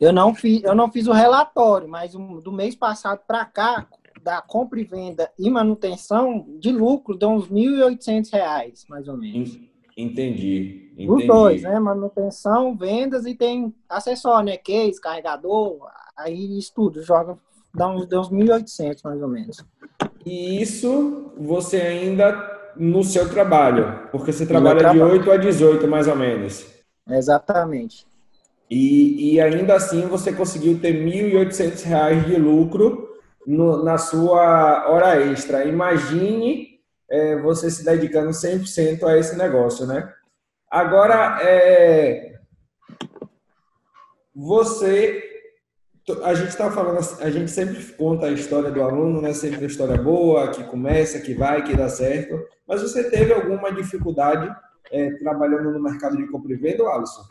Eu 0.00 0.12
não 0.12 0.34
fiz, 0.34 0.62
eu 0.64 0.74
não 0.74 0.90
fiz 0.90 1.06
o 1.06 1.12
relatório, 1.12 1.88
mas 1.88 2.12
do 2.12 2.52
mês 2.52 2.74
passado 2.74 3.20
para 3.26 3.44
cá, 3.44 3.86
da 4.22 4.40
compra 4.40 4.80
e 4.80 4.84
venda 4.84 5.30
e 5.38 5.50
manutenção 5.50 6.46
de 6.58 6.72
lucro 6.72 7.16
deu 7.16 7.28
uns 7.28 7.48
R$ 7.48 7.54
1.800, 7.54 8.88
mais 8.88 9.06
ou 9.08 9.16
menos. 9.16 9.58
Entendi, 9.96 10.85
entendi. 11.04 11.22
Os 11.22 11.26
dois, 11.26 11.62
né? 11.62 11.78
Manutenção, 11.78 12.76
vendas 12.76 13.26
e 13.26 13.34
tem 13.34 13.74
acessório, 13.88 14.46
né? 14.46 14.56
Case, 14.56 15.00
carregador, 15.00 15.78
aí 16.16 16.58
estudo, 16.58 17.02
joga, 17.02 17.36
dá 17.74 17.88
uns, 17.88 18.06
dá 18.08 18.20
uns 18.20 18.30
1.800 18.30 19.00
mais 19.04 19.22
ou 19.22 19.28
menos. 19.28 19.64
E 20.24 20.60
isso 20.60 21.32
você 21.36 21.76
ainda 21.76 22.54
no 22.76 23.02
seu 23.04 23.28
trabalho, 23.28 24.08
porque 24.10 24.32
você 24.32 24.44
trabalha 24.44 24.90
de 24.90 25.00
8 25.00 25.30
a 25.30 25.36
18 25.36 25.88
mais 25.88 26.08
ou 26.08 26.16
menos. 26.16 26.66
Exatamente. 27.08 28.06
E, 28.70 29.34
e 29.34 29.40
ainda 29.40 29.74
assim 29.74 30.02
você 30.02 30.32
conseguiu 30.32 30.78
ter 30.80 30.92
R$ 30.92 31.30
1.800 31.32 32.24
de 32.24 32.36
lucro 32.36 33.08
no, 33.46 33.82
na 33.84 33.96
sua 33.96 34.88
hora 34.88 35.20
extra. 35.22 35.64
Imagine 35.64 36.80
é, 37.08 37.40
você 37.40 37.70
se 37.70 37.84
dedicando 37.84 38.30
100% 38.30 39.04
a 39.04 39.16
esse 39.16 39.36
negócio, 39.36 39.86
né? 39.86 40.12
Agora, 40.70 41.38
é, 41.42 42.38
você, 44.34 45.22
a 46.24 46.34
gente 46.34 46.48
está 46.48 46.70
falando, 46.70 46.98
a 47.20 47.30
gente 47.30 47.50
sempre 47.50 47.82
conta 47.94 48.26
a 48.26 48.32
história 48.32 48.70
do 48.70 48.82
aluno, 48.82 49.20
né? 49.22 49.32
Sempre 49.32 49.64
a 49.64 49.68
história 49.68 49.96
boa, 49.96 50.50
que 50.50 50.64
começa, 50.64 51.20
que 51.20 51.34
vai, 51.34 51.62
que 51.64 51.76
dá 51.76 51.88
certo. 51.88 52.38
Mas 52.66 52.82
você 52.82 53.08
teve 53.08 53.32
alguma 53.32 53.72
dificuldade 53.72 54.54
é, 54.90 55.10
trabalhando 55.12 55.72
no 55.72 55.82
mercado 55.82 56.16
de 56.16 56.26
compra 56.26 56.52
e 56.52 56.56
venda, 56.56 56.84
Alisson? 56.84 57.22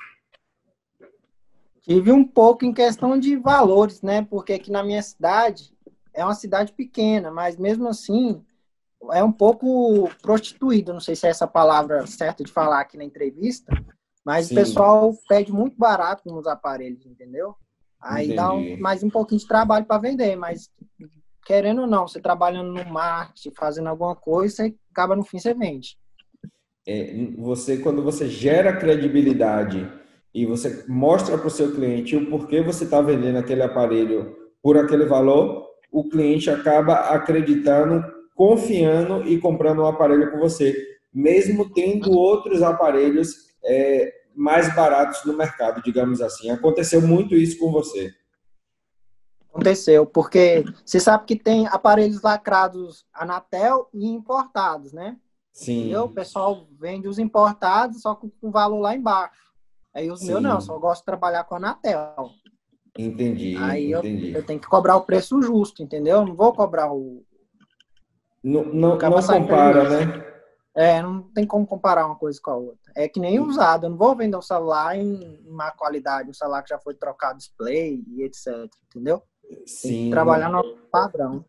Tive 1.81 2.11
um 2.11 2.25
pouco 2.25 2.65
em 2.65 2.73
questão 2.73 3.19
de 3.19 3.35
valores, 3.35 4.01
né? 4.01 4.25
Porque 4.27 4.53
aqui 4.53 4.71
na 4.71 4.83
minha 4.83 5.03
cidade 5.03 5.71
é 6.13 6.23
uma 6.23 6.33
cidade 6.33 6.73
pequena, 6.73 7.29
mas 7.29 7.57
mesmo 7.57 7.87
assim 7.87 8.43
é 9.11 9.23
um 9.23 9.31
pouco 9.31 10.09
prostituído. 10.21 10.93
Não 10.93 10.99
sei 10.99 11.15
se 11.15 11.27
é 11.27 11.29
essa 11.29 11.47
palavra 11.47 12.05
certa 12.07 12.43
de 12.43 12.51
falar 12.51 12.81
aqui 12.81 12.97
na 12.97 13.03
entrevista, 13.03 13.73
mas 14.25 14.47
Sim. 14.47 14.53
o 14.53 14.57
pessoal 14.57 15.13
pede 15.27 15.51
muito 15.51 15.77
barato 15.77 16.29
nos 16.29 16.47
aparelhos, 16.47 17.05
entendeu? 17.05 17.55
Aí 18.01 18.25
Entendi. 18.25 18.35
dá 18.35 18.53
um, 18.53 18.77
mais 18.79 19.03
um 19.03 19.09
pouquinho 19.09 19.39
de 19.39 19.47
trabalho 19.47 19.85
para 19.85 20.01
vender, 20.01 20.35
mas 20.35 20.69
querendo 21.45 21.81
ou 21.81 21.87
não, 21.87 22.07
você 22.07 22.19
trabalhando 22.19 22.71
no 22.71 22.85
marketing, 22.85 23.51
fazendo 23.51 23.87
alguma 23.87 24.15
coisa, 24.15 24.55
você 24.55 24.75
acaba 24.91 25.15
no 25.15 25.23
fim 25.23 25.39
você 25.39 25.53
vende. 25.53 25.97
É, 26.87 27.13
você 27.37 27.77
quando 27.77 28.03
você 28.03 28.27
gera 28.27 28.75
credibilidade 28.75 29.91
e 30.33 30.45
você 30.45 30.85
mostra 30.87 31.37
para 31.37 31.47
o 31.47 31.51
seu 31.51 31.73
cliente 31.73 32.15
o 32.15 32.29
porquê 32.29 32.61
você 32.61 32.83
está 32.83 33.01
vendendo 33.01 33.37
aquele 33.37 33.63
aparelho 33.63 34.35
por 34.61 34.77
aquele 34.77 35.05
valor, 35.05 35.65
o 35.91 36.09
cliente 36.09 36.49
acaba 36.49 36.95
acreditando, 37.11 38.03
confiando 38.35 39.25
e 39.27 39.39
comprando 39.39 39.81
um 39.81 39.87
aparelho 39.87 40.29
com 40.31 40.37
você, 40.37 40.75
mesmo 41.11 41.73
tendo 41.73 42.11
outros 42.11 42.61
aparelhos 42.61 43.55
é, 43.63 44.13
mais 44.35 44.75
baratos 44.75 45.23
no 45.25 45.35
mercado, 45.35 45.81
digamos 45.81 46.21
assim. 46.21 46.51
Aconteceu 46.51 47.01
muito 47.01 47.33
isso 47.33 47.57
com 47.57 47.71
você. 47.71 48.13
Aconteceu, 49.49 50.05
porque 50.05 50.65
você 50.85 50.99
sabe 50.99 51.23
que 51.25 51.35
tem 51.37 51.65
aparelhos 51.67 52.21
lacrados 52.21 53.05
Anatel 53.13 53.87
e 53.93 54.05
importados, 54.05 54.91
né? 54.91 55.15
Sim. 55.53 55.79
Entendeu? 55.79 56.03
O 56.03 56.13
pessoal 56.13 56.67
vende 56.77 57.07
os 57.07 57.17
importados, 57.17 58.01
só 58.01 58.13
com 58.13 58.29
o 58.41 58.51
valor 58.51 58.81
lá 58.81 58.93
embaixo. 58.93 59.45
Aí 59.93 60.11
os 60.11 60.19
Sim. 60.19 60.27
meus 60.27 60.43
não, 60.43 60.59
só 60.59 60.77
gosto 60.77 60.99
de 61.01 61.05
trabalhar 61.05 61.45
com 61.45 61.55
a 61.55 61.57
Anatel. 61.57 62.31
Entendi. 62.97 63.55
Aí 63.57 63.93
entendi. 63.93 64.31
Eu, 64.31 64.41
eu 64.41 64.45
tenho 64.45 64.59
que 64.59 64.67
cobrar 64.67 64.97
o 64.97 65.05
preço 65.05 65.41
justo, 65.41 65.81
entendeu? 65.81 66.25
não 66.25 66.35
vou 66.35 66.51
cobrar 66.51 66.91
o. 66.91 67.23
Não, 68.45 68.63
não, 68.63 68.95
não 68.95 68.99
compara, 68.99 69.89
né? 69.89 70.23
É, 70.75 71.01
não 71.01 71.23
tem 71.33 71.47
como 71.47 71.65
comparar 71.65 72.05
uma 72.05 72.15
coisa 72.15 72.39
com 72.39 72.51
a 72.51 72.55
outra. 72.55 72.91
É 72.95 73.07
que 73.07 73.19
nem 73.19 73.39
usado. 73.39 73.87
Eu 73.87 73.89
não 73.89 73.97
vou 73.97 74.15
vender 74.15 74.37
um 74.37 74.41
celular 74.41 74.95
em 74.95 75.41
má 75.47 75.71
qualidade, 75.71 76.29
um 76.29 76.33
celular 76.33 76.61
que 76.61 76.69
já 76.69 76.77
foi 76.77 76.93
trocado 76.93 77.39
display 77.39 78.03
e 78.07 78.21
etc. 78.21 78.69
Entendeu? 78.87 79.23
Sim. 79.65 80.11
trabalhar 80.11 80.49
no 80.49 80.63
padrão. 80.91 81.43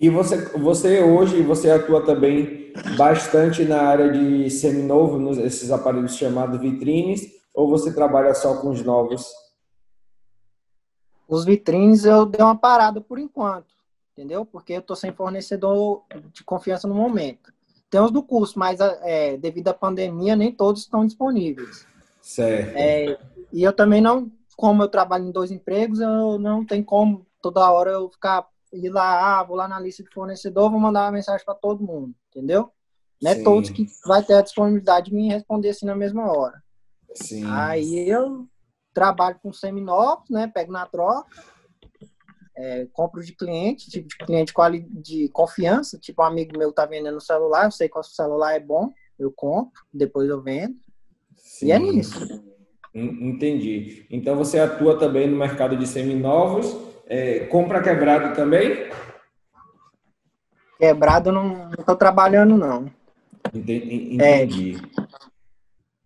E 0.00 0.10
você, 0.10 0.36
você 0.58 1.02
hoje, 1.02 1.40
você 1.42 1.70
atua 1.70 2.04
também 2.04 2.72
bastante 2.96 3.64
na 3.64 3.82
área 3.82 4.10
de 4.10 4.50
seminovo, 4.50 5.30
esses 5.40 5.70
aparelhos 5.70 6.16
chamados 6.16 6.60
vitrines, 6.60 7.22
ou 7.54 7.70
você 7.70 7.94
trabalha 7.94 8.34
só 8.34 8.60
com 8.60 8.70
os 8.70 8.82
novos? 8.82 9.26
Os 11.28 11.44
vitrines 11.44 12.04
eu 12.04 12.26
dei 12.26 12.44
uma 12.44 12.56
parada 12.56 13.00
por 13.00 13.18
enquanto, 13.18 13.75
entendeu? 14.16 14.46
Porque 14.46 14.72
eu 14.72 14.82
tô 14.82 14.96
sem 14.96 15.12
fornecedor 15.12 16.04
de 16.32 16.42
confiança 16.42 16.88
no 16.88 16.94
momento. 16.94 17.52
Tem 17.90 18.00
os 18.00 18.10
do 18.10 18.22
curso, 18.22 18.58
mas 18.58 18.80
é, 18.80 19.36
devido 19.36 19.68
à 19.68 19.74
pandemia, 19.74 20.34
nem 20.34 20.50
todos 20.50 20.82
estão 20.82 21.04
disponíveis. 21.04 21.86
Certo. 22.22 22.76
É, 22.76 23.18
e 23.52 23.62
eu 23.62 23.72
também 23.72 24.00
não, 24.00 24.32
como 24.56 24.82
eu 24.82 24.88
trabalho 24.88 25.26
em 25.26 25.30
dois 25.30 25.50
empregos, 25.50 26.00
eu 26.00 26.38
não 26.38 26.64
tenho 26.64 26.84
como 26.84 27.26
toda 27.40 27.70
hora 27.70 27.92
eu 27.92 28.10
ficar 28.10 28.46
ir 28.72 28.90
lá, 28.90 29.38
ah, 29.38 29.42
vou 29.44 29.56
lá 29.56 29.68
na 29.68 29.78
lista 29.78 30.02
de 30.02 30.10
fornecedor, 30.10 30.70
vou 30.70 30.80
mandar 30.80 31.04
uma 31.04 31.12
mensagem 31.12 31.44
para 31.44 31.54
todo 31.54 31.84
mundo, 31.84 32.14
entendeu? 32.30 32.70
Não 33.22 33.30
é 33.30 33.42
todos 33.42 33.70
que 33.70 33.86
vai 34.04 34.22
ter 34.22 34.34
a 34.34 34.42
disponibilidade 34.42 35.10
de 35.10 35.16
me 35.16 35.28
responder 35.28 35.70
assim 35.70 35.86
na 35.86 35.94
mesma 35.94 36.30
hora. 36.30 36.62
Sim. 37.14 37.44
Aí 37.46 38.08
eu 38.08 38.46
trabalho 38.92 39.38
com 39.42 39.52
seminovos, 39.52 40.28
né? 40.28 40.46
Pego 40.46 40.72
na 40.72 40.84
troca, 40.84 41.26
é, 42.56 42.86
compro 42.92 43.22
de 43.22 43.34
cliente, 43.34 43.90
tipo 43.90 44.08
de 44.08 44.16
cliente 44.16 44.52
de 44.90 45.28
confiança, 45.28 45.98
tipo 45.98 46.22
um 46.22 46.26
amigo 46.26 46.58
meu 46.58 46.72
tá 46.72 46.86
vendendo 46.86 47.20
celular, 47.20 47.64
eu 47.66 47.70
sei 47.70 47.88
que 47.88 47.98
o 47.98 48.02
celular 48.02 48.54
é 48.54 48.60
bom, 48.60 48.92
eu 49.18 49.30
compro, 49.30 49.82
depois 49.92 50.28
eu 50.28 50.42
vendo. 50.42 50.76
Sim. 51.36 51.66
E 51.66 51.72
é 51.72 51.78
nisso. 51.78 52.44
Entendi. 52.94 54.06
Então 54.10 54.36
você 54.36 54.58
atua 54.58 54.98
também 54.98 55.28
no 55.28 55.36
mercado 55.36 55.76
de 55.76 55.86
seminovos 55.86 56.86
é, 57.06 57.40
compra 57.46 57.82
quebrado 57.82 58.34
também? 58.34 58.90
Quebrado 60.76 61.30
não 61.30 61.70
estou 61.78 61.96
trabalhando, 61.96 62.56
não. 62.56 62.90
Entendi. 63.54 64.14
Entendi. 64.14 64.76
É. 64.76 65.06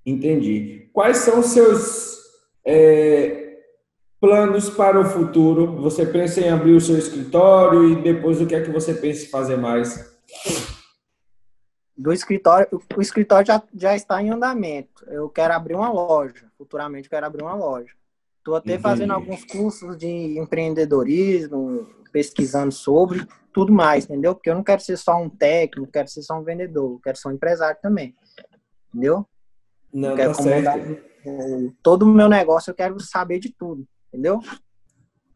Entendi. 0.04 0.90
Quais 0.92 1.18
são 1.18 1.40
os 1.40 1.46
seus 1.46 2.18
é, 2.64 3.49
planos 4.20 4.68
para 4.68 5.00
o 5.00 5.04
futuro? 5.04 5.76
Você 5.80 6.04
pensa 6.04 6.40
em 6.40 6.50
abrir 6.50 6.72
o 6.72 6.80
seu 6.80 6.98
escritório 6.98 7.88
e 7.88 8.02
depois 8.02 8.40
o 8.40 8.46
que 8.46 8.54
é 8.54 8.62
que 8.62 8.70
você 8.70 8.94
pensa 8.94 9.24
em 9.24 9.28
fazer 9.28 9.56
mais? 9.56 10.14
Do 11.96 12.12
escritório, 12.12 12.68
o 12.96 13.00
escritório 13.00 13.46
já, 13.46 13.62
já 13.74 13.96
está 13.96 14.22
em 14.22 14.30
andamento. 14.30 15.04
Eu 15.08 15.28
quero 15.28 15.54
abrir 15.54 15.74
uma 15.74 15.90
loja. 15.90 16.46
Futuramente 16.56 17.06
eu 17.06 17.10
quero 17.10 17.26
abrir 17.26 17.42
uma 17.42 17.54
loja. 17.54 17.92
Estou 18.38 18.56
até 18.56 18.72
Entendi. 18.72 18.82
fazendo 18.82 19.12
alguns 19.12 19.44
cursos 19.44 19.96
de 19.96 20.38
empreendedorismo, 20.38 21.86
pesquisando 22.12 22.72
sobre 22.72 23.26
tudo 23.52 23.72
mais, 23.72 24.04
entendeu? 24.04 24.34
Porque 24.34 24.48
eu 24.48 24.54
não 24.54 24.62
quero 24.62 24.80
ser 24.80 24.96
só 24.96 25.16
um 25.16 25.28
técnico, 25.28 25.90
quero 25.92 26.08
ser 26.08 26.22
só 26.22 26.38
um 26.38 26.42
vendedor, 26.42 27.00
quero 27.02 27.18
ser 27.18 27.28
um 27.28 27.32
empresário 27.32 27.78
também, 27.82 28.14
entendeu? 28.88 29.26
Não, 29.92 30.10
eu 30.10 30.16
quero 30.16 30.32
tá 30.32 30.38
comandar 30.38 30.78
todo 31.82 32.04
o 32.04 32.08
meu 32.08 32.28
negócio, 32.28 32.70
eu 32.70 32.74
quero 32.74 32.98
saber 33.00 33.40
de 33.40 33.52
tudo, 33.52 33.86
entendeu? 34.10 34.40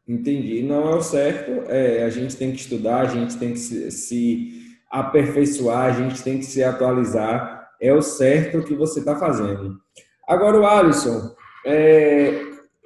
Entendi. 0.07 0.63
Não 0.63 0.89
é 0.91 0.97
o 0.97 1.03
certo. 1.03 1.71
É, 1.71 2.05
a 2.05 2.11
gente 2.11 2.37
tem 2.37 2.53
que 2.53 2.59
estudar, 2.59 3.01
a 3.01 3.07
gente 3.07 3.39
tem 3.39 3.53
que 3.53 3.59
se, 3.59 3.91
se 3.91 4.77
aperfeiçoar, 4.91 5.87
a 5.87 5.93
gente 5.93 6.23
tem 6.23 6.39
que 6.39 6.45
se 6.45 6.63
atualizar. 6.63 7.71
É 7.81 7.93
o 7.93 8.03
certo 8.03 8.63
que 8.63 8.75
você 8.75 9.01
está 9.01 9.17
fazendo. 9.17 9.81
Agora, 10.29 10.61
o 10.61 10.67
Alisson, 10.67 11.35
é, 11.65 12.41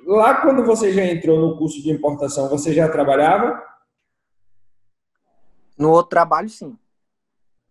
lá 0.07 0.40
quando 0.40 0.64
você 0.64 0.92
já 0.92 1.04
entrou 1.04 1.40
no 1.40 1.59
curso 1.59 1.83
de 1.83 1.90
importação, 1.90 2.49
você 2.49 2.73
já 2.73 2.88
trabalhava? 2.88 3.62
No 5.76 5.90
outro 5.90 6.11
trabalho, 6.11 6.49
sim. 6.49 6.76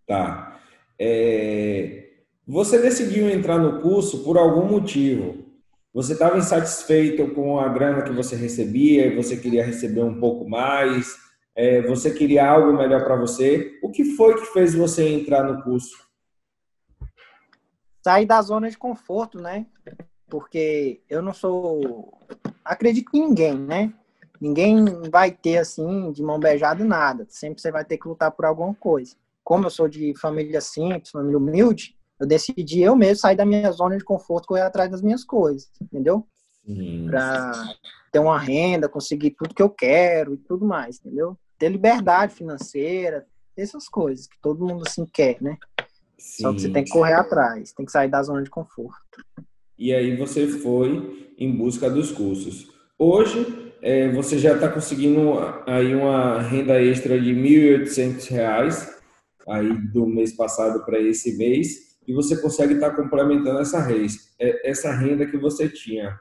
Tá. 0.06 0.58
É... 1.00 2.08
Você 2.48 2.80
decidiu 2.80 3.30
entrar 3.30 3.58
no 3.58 3.82
curso 3.82 4.24
por 4.24 4.38
algum 4.38 4.66
motivo. 4.66 5.47
Você 5.98 6.14
estava 6.14 6.38
insatisfeito 6.38 7.28
com 7.34 7.60
a 7.60 7.68
grana 7.68 8.04
que 8.04 8.12
você 8.12 8.36
recebia 8.36 9.08
e 9.08 9.16
você 9.16 9.36
queria 9.36 9.66
receber 9.66 10.04
um 10.04 10.20
pouco 10.20 10.48
mais. 10.48 11.16
É, 11.56 11.82
você 11.82 12.14
queria 12.14 12.48
algo 12.48 12.72
melhor 12.72 13.04
para 13.04 13.16
você. 13.16 13.80
O 13.82 13.90
que 13.90 14.16
foi 14.16 14.36
que 14.36 14.46
fez 14.54 14.76
você 14.76 15.10
entrar 15.10 15.44
no 15.44 15.64
curso? 15.64 15.98
Sair 18.06 18.28
da 18.28 18.40
zona 18.44 18.70
de 18.70 18.78
conforto, 18.78 19.42
né? 19.42 19.66
porque 20.30 21.02
eu 21.10 21.20
não 21.20 21.34
sou. 21.34 22.14
Acredito 22.64 23.10
em 23.16 23.22
ninguém, 23.22 23.58
né? 23.58 23.92
Ninguém 24.40 24.86
vai 25.10 25.32
ter 25.32 25.58
assim, 25.58 26.12
de 26.12 26.22
mão 26.22 26.40
beijada, 26.40 26.86
nada. 26.86 27.26
Sempre 27.28 27.60
você 27.60 27.72
vai 27.72 27.84
ter 27.84 27.98
que 27.98 28.08
lutar 28.08 28.30
por 28.30 28.46
alguma 28.46 28.76
coisa. 28.76 29.16
Como 29.44 29.66
eu 29.66 29.72
sou 29.72 29.88
de 29.88 30.14
família 30.16 30.62
simples, 30.62 31.10
família 31.10 31.40
humilde, 31.40 31.97
eu 32.20 32.28
decidi 32.28 32.82
eu 32.82 32.96
mesmo 32.96 33.18
sair 33.18 33.36
da 33.36 33.46
minha 33.46 33.72
zona 33.72 33.98
de 33.98 34.04
conforto, 34.04 34.48
correr 34.48 34.62
atrás 34.62 34.90
das 34.90 35.02
minhas 35.02 35.24
coisas, 35.24 35.70
entendeu? 35.82 36.26
para 37.06 37.52
ter 38.12 38.20
uma 38.20 38.38
renda, 38.38 38.90
conseguir 38.90 39.32
tudo 39.32 39.56
que 39.56 39.62
eu 39.62 39.70
quero 39.70 40.34
e 40.34 40.38
tudo 40.38 40.66
mais, 40.66 41.00
entendeu? 41.00 41.38
Ter 41.58 41.70
liberdade 41.70 42.34
financeira, 42.34 43.26
essas 43.56 43.88
coisas 43.88 44.28
que 44.28 44.36
todo 44.42 44.66
mundo 44.66 44.84
assim 44.86 45.06
quer, 45.06 45.42
né? 45.42 45.58
Sim. 46.18 46.44
Só 46.44 46.54
que 46.54 46.62
você 46.62 46.70
tem 46.70 46.84
que 46.84 46.92
correr 46.92 47.14
atrás, 47.14 47.72
tem 47.72 47.86
que 47.86 47.92
sair 47.92 48.10
da 48.10 48.22
zona 48.22 48.44
de 48.44 48.50
conforto. 48.50 49.24
E 49.78 49.94
aí 49.94 50.16
você 50.18 50.48
foi 50.48 51.34
em 51.38 51.56
busca 51.56 51.90
dos 51.90 52.12
cursos. 52.12 52.68
Hoje 52.98 53.74
é, 53.82 54.12
você 54.12 54.38
já 54.38 54.56
está 54.56 54.70
conseguindo 54.70 55.34
aí 55.66 55.94
uma 55.96 56.42
renda 56.42 56.82
extra 56.82 57.20
de 57.20 57.34
R$ 57.34 57.86
1.800 57.86 58.98
aí 59.48 59.72
do 59.94 60.06
mês 60.06 60.36
passado 60.36 60.84
para 60.84 61.00
esse 61.00 61.38
mês 61.38 61.87
e 62.08 62.14
você 62.14 62.42
consegue 62.42 62.76
estar 62.76 62.92
tá 62.92 62.96
complementando 62.96 63.60
essa, 63.60 63.82
reis, 63.82 64.34
é, 64.40 64.70
essa 64.70 64.92
renda 64.92 65.26
que 65.26 65.38
você 65.38 65.68
tinha. 65.68 66.18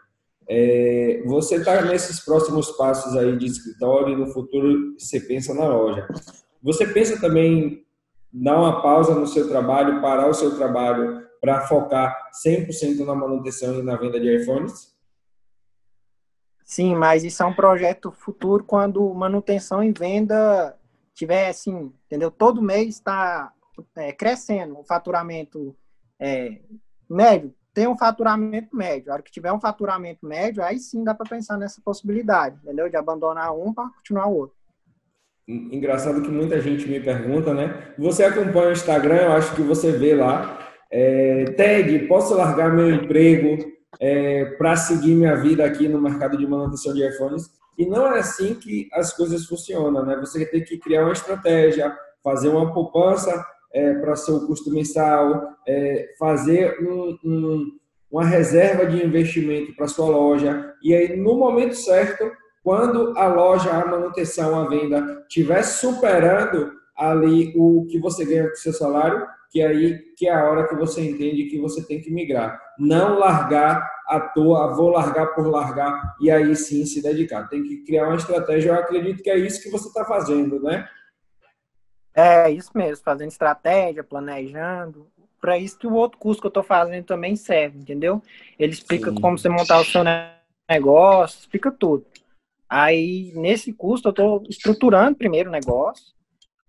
É, 0.48 1.22
você 1.26 1.56
está 1.56 1.82
nesses 1.82 2.20
próximos 2.24 2.70
passos 2.72 3.16
aí 3.16 3.36
de 3.36 3.46
escritório 3.46 4.12
e 4.12 4.16
no 4.16 4.26
futuro 4.28 4.94
você 4.98 5.20
pensa 5.20 5.54
na 5.54 5.66
loja. 5.66 6.08
Você 6.62 6.86
pensa 6.86 7.20
também 7.20 7.84
dar 8.32 8.58
uma 8.58 8.82
pausa 8.82 9.14
no 9.14 9.26
seu 9.26 9.48
trabalho, 9.48 10.00
parar 10.00 10.28
o 10.28 10.34
seu 10.34 10.56
trabalho 10.56 11.24
para 11.40 11.66
focar 11.66 12.16
100% 12.44 13.04
na 13.04 13.14
manutenção 13.14 13.78
e 13.78 13.82
na 13.82 13.96
venda 13.96 14.18
de 14.18 14.36
iPhones? 14.36 14.94
Sim, 16.64 16.96
mas 16.96 17.22
isso 17.22 17.42
é 17.42 17.46
um 17.46 17.54
projeto 17.54 18.10
futuro 18.10 18.64
quando 18.64 19.14
manutenção 19.14 19.84
e 19.84 19.92
venda 19.92 20.76
tiver 21.14 21.48
assim, 21.48 21.92
entendeu? 22.06 22.30
Todo 22.30 22.60
mês 22.60 22.88
está 22.88 23.52
é, 23.96 24.12
crescendo 24.12 24.78
o 24.78 24.84
faturamento 24.84 25.76
é, 26.20 26.60
médio. 27.08 27.54
Tem 27.72 27.86
um 27.86 27.96
faturamento 27.96 28.74
médio. 28.74 29.10
A 29.10 29.14
hora 29.14 29.22
que 29.22 29.30
tiver 29.30 29.52
um 29.52 29.60
faturamento 29.60 30.26
médio, 30.26 30.62
aí 30.62 30.78
sim 30.78 31.04
dá 31.04 31.14
para 31.14 31.28
pensar 31.28 31.58
nessa 31.58 31.80
possibilidade, 31.84 32.56
entendeu? 32.62 32.88
De 32.88 32.96
abandonar 32.96 33.54
um 33.54 33.72
para 33.72 33.90
continuar 33.90 34.26
o 34.28 34.36
outro. 34.36 34.56
Engraçado 35.48 36.22
que 36.22 36.28
muita 36.28 36.60
gente 36.60 36.88
me 36.88 36.98
pergunta, 36.98 37.54
né? 37.54 37.94
Você 37.98 38.24
acompanha 38.24 38.68
o 38.68 38.72
Instagram, 38.72 39.16
eu 39.16 39.32
acho 39.32 39.54
que 39.54 39.62
você 39.62 39.92
vê 39.92 40.14
lá. 40.14 40.58
É, 40.90 41.44
Ted, 41.56 42.06
posso 42.08 42.34
largar 42.34 42.72
meu 42.72 42.90
emprego 42.90 43.58
é, 44.00 44.46
para 44.56 44.74
seguir 44.74 45.14
minha 45.14 45.36
vida 45.36 45.64
aqui 45.64 45.86
no 45.86 46.00
mercado 46.00 46.36
de 46.36 46.46
manutenção 46.46 46.92
de 46.92 47.06
iPhones? 47.06 47.50
E 47.78 47.86
não 47.86 48.06
é 48.06 48.18
assim 48.18 48.54
que 48.54 48.88
as 48.92 49.12
coisas 49.12 49.44
funcionam, 49.44 50.04
né? 50.04 50.16
Você 50.16 50.44
tem 50.46 50.64
que 50.64 50.78
criar 50.78 51.04
uma 51.04 51.12
estratégia, 51.12 51.96
fazer 52.24 52.48
uma 52.48 52.72
poupança 52.72 53.44
é, 53.76 53.92
para 53.92 54.16
seu 54.16 54.46
custo 54.46 54.72
mensal, 54.72 55.50
é, 55.68 56.14
fazer 56.18 56.78
um, 56.80 57.18
um, 57.22 57.72
uma 58.10 58.24
reserva 58.24 58.86
de 58.86 59.04
investimento 59.04 59.76
para 59.76 59.86
sua 59.86 60.08
loja. 60.08 60.72
E 60.82 60.94
aí, 60.94 61.14
no 61.14 61.36
momento 61.36 61.74
certo, 61.74 62.24
quando 62.64 63.12
a 63.18 63.26
loja, 63.26 63.70
a 63.70 63.86
manutenção, 63.86 64.58
a 64.58 64.66
venda 64.66 65.24
estiver 65.28 65.62
superando 65.62 66.72
ali 66.96 67.52
o 67.54 67.86
que 67.90 68.00
você 68.00 68.24
ganha 68.24 68.48
com 68.48 68.56
seu 68.56 68.72
salário, 68.72 69.26
que 69.50 69.62
aí 69.62 69.98
que 70.16 70.26
é 70.26 70.32
a 70.32 70.50
hora 70.50 70.66
que 70.66 70.74
você 70.74 71.02
entende 71.02 71.44
que 71.44 71.60
você 71.60 71.82
tem 71.82 72.00
que 72.00 72.10
migrar. 72.10 72.58
Não 72.78 73.18
largar 73.18 73.86
à 74.08 74.18
toa, 74.18 74.74
vou 74.74 74.88
largar 74.88 75.34
por 75.34 75.46
largar 75.48 76.14
e 76.18 76.30
aí 76.30 76.56
sim 76.56 76.86
se 76.86 77.02
dedicar. 77.02 77.46
Tem 77.48 77.62
que 77.62 77.84
criar 77.84 78.06
uma 78.06 78.16
estratégia. 78.16 78.70
Eu 78.70 78.76
acredito 78.76 79.22
que 79.22 79.28
é 79.28 79.36
isso 79.36 79.62
que 79.62 79.70
você 79.70 79.88
está 79.88 80.04
fazendo, 80.06 80.62
né? 80.62 80.88
É, 82.16 82.50
isso 82.50 82.70
mesmo, 82.74 83.04
fazendo 83.04 83.28
estratégia, 83.28 84.02
planejando. 84.02 85.06
Para 85.38 85.58
isso 85.58 85.78
que 85.78 85.86
o 85.86 85.92
outro 85.92 86.18
curso 86.18 86.40
que 86.40 86.46
eu 86.46 86.48
estou 86.48 86.62
fazendo 86.62 87.04
também 87.04 87.36
serve, 87.36 87.78
entendeu? 87.78 88.22
Ele 88.58 88.72
explica 88.72 89.10
sim. 89.10 89.20
como 89.20 89.36
você 89.36 89.50
montar 89.50 89.78
o 89.80 89.84
seu 89.84 90.02
negócio, 90.68 91.40
explica 91.40 91.70
tudo. 91.70 92.06
Aí, 92.66 93.32
nesse 93.34 93.70
custo, 93.70 94.08
eu 94.08 94.10
estou 94.10 94.42
estruturando 94.48 95.18
primeiro 95.18 95.50
o 95.50 95.52
negócio, 95.52 96.14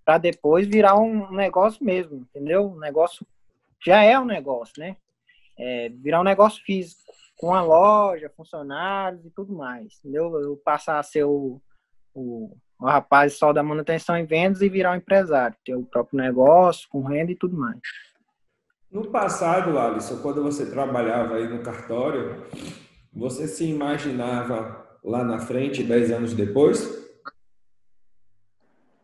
para 0.03 0.17
depois 0.17 0.67
virar 0.67 0.99
um 0.99 1.31
negócio 1.31 1.83
mesmo, 1.83 2.17
entendeu? 2.17 2.67
Um 2.67 2.79
negócio 2.79 3.25
já 3.83 4.03
é 4.03 4.19
um 4.19 4.25
negócio, 4.25 4.73
né? 4.77 4.97
É, 5.57 5.89
virar 5.89 6.19
um 6.19 6.25
negócio 6.25 6.61
físico, 6.63 7.01
com 7.37 7.53
a 7.53 7.61
loja, 7.61 8.31
funcionários 8.35 9.25
e 9.25 9.29
tudo 9.29 9.53
mais, 9.53 9.97
entendeu? 9.99 10.39
Eu 10.39 10.57
passar 10.57 10.99
a 10.99 11.03
ser 11.03 11.23
o, 11.23 11.61
o, 12.13 12.55
o 12.79 12.85
rapaz 12.85 13.37
só 13.37 13.51
da 13.51 13.63
manutenção 13.63 14.17
e 14.17 14.23
vendas 14.23 14.61
e 14.61 14.69
virar 14.69 14.91
um 14.91 14.97
empresário, 14.97 15.55
ter 15.65 15.75
o 15.75 15.83
próprio 15.83 16.19
negócio, 16.19 16.87
com 16.89 17.01
renda 17.01 17.31
e 17.31 17.35
tudo 17.35 17.57
mais. 17.57 17.79
No 18.91 19.07
passado, 19.07 19.77
Alisson, 19.77 20.21
quando 20.21 20.41
você 20.41 20.69
trabalhava 20.69 21.35
aí 21.35 21.47
no 21.47 21.61
cartório, 21.61 22.43
você 23.13 23.47
se 23.47 23.65
imaginava 23.65 24.85
lá 25.03 25.23
na 25.23 25.39
frente, 25.39 25.83
dez 25.83 26.11
anos 26.11 26.33
depois? 26.33 27.05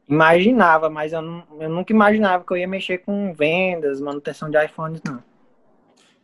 Imaginava, 0.07 0.89
mas 0.89 1.13
eu, 1.13 1.21
não, 1.21 1.43
eu 1.59 1.69
nunca 1.69 1.91
imaginava 1.91 2.43
que 2.43 2.53
eu 2.53 2.57
ia 2.57 2.67
mexer 2.67 2.99
com 2.99 3.33
vendas, 3.33 3.99
manutenção 3.99 4.49
de 4.49 4.63
iPhones, 4.63 5.01
não. 5.05 5.23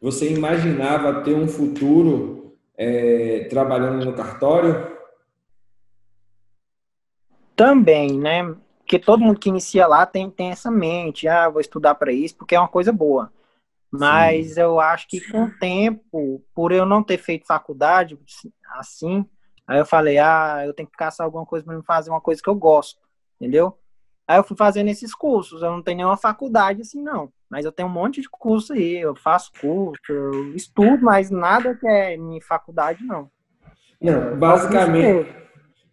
Você 0.01 0.31
imaginava 0.31 1.21
ter 1.21 1.33
um 1.33 1.47
futuro 1.47 2.55
é, 2.77 3.47
trabalhando 3.49 4.05
no 4.05 4.13
cartório? 4.13 4.98
Também, 7.59 8.17
né? 8.17 8.55
Porque 8.79 8.97
todo 8.97 9.23
mundo 9.23 9.39
que 9.39 9.49
inicia 9.49 9.85
lá 9.85 10.05
tem, 10.05 10.29
tem 10.29 10.49
essa 10.49 10.71
mente, 10.71 11.27
ah, 11.27 11.49
vou 11.49 11.61
estudar 11.61 11.95
para 11.95 12.11
isso, 12.11 12.35
porque 12.35 12.55
é 12.55 12.59
uma 12.59 12.67
coisa 12.67 12.91
boa. 12.91 13.31
Mas 13.91 14.53
Sim. 14.53 14.61
eu 14.61 14.79
acho 14.79 15.07
que 15.07 15.19
com 15.31 15.45
o 15.45 15.51
tempo, 15.59 16.43
por 16.53 16.71
eu 16.71 16.85
não 16.85 17.03
ter 17.03 17.17
feito 17.17 17.45
faculdade 17.45 18.17
assim, 18.77 19.25
Aí 19.69 19.77
eu 19.77 19.85
falei, 19.85 20.17
ah, 20.17 20.63
eu 20.65 20.73
tenho 20.73 20.89
que 20.89 20.97
caçar 20.97 21.23
alguma 21.23 21.45
coisa 21.45 21.63
para 21.63 21.77
me 21.77 21.83
fazer 21.83 22.09
uma 22.09 22.19
coisa 22.19 22.41
que 22.41 22.49
eu 22.49 22.55
gosto, 22.55 22.99
entendeu? 23.39 23.77
Aí 24.27 24.39
eu 24.39 24.43
fui 24.43 24.57
fazendo 24.57 24.87
esses 24.87 25.13
cursos. 25.13 25.61
Eu 25.61 25.69
não 25.69 25.83
tenho 25.83 25.97
nenhuma 25.97 26.17
faculdade 26.17 26.81
assim, 26.81 26.99
não. 26.99 27.31
Mas 27.47 27.65
eu 27.65 27.71
tenho 27.71 27.87
um 27.87 27.91
monte 27.91 28.19
de 28.19 28.27
curso 28.27 28.73
aí. 28.73 28.97
Eu 28.97 29.15
faço 29.15 29.51
curso, 29.61 30.01
eu 30.09 30.55
estudo, 30.55 31.03
mas 31.03 31.29
nada 31.29 31.75
que 31.75 31.87
é 31.87 32.17
minha 32.17 32.41
faculdade, 32.41 33.03
não. 33.03 33.29
Não, 34.01 34.35
basicamente, 34.39 35.29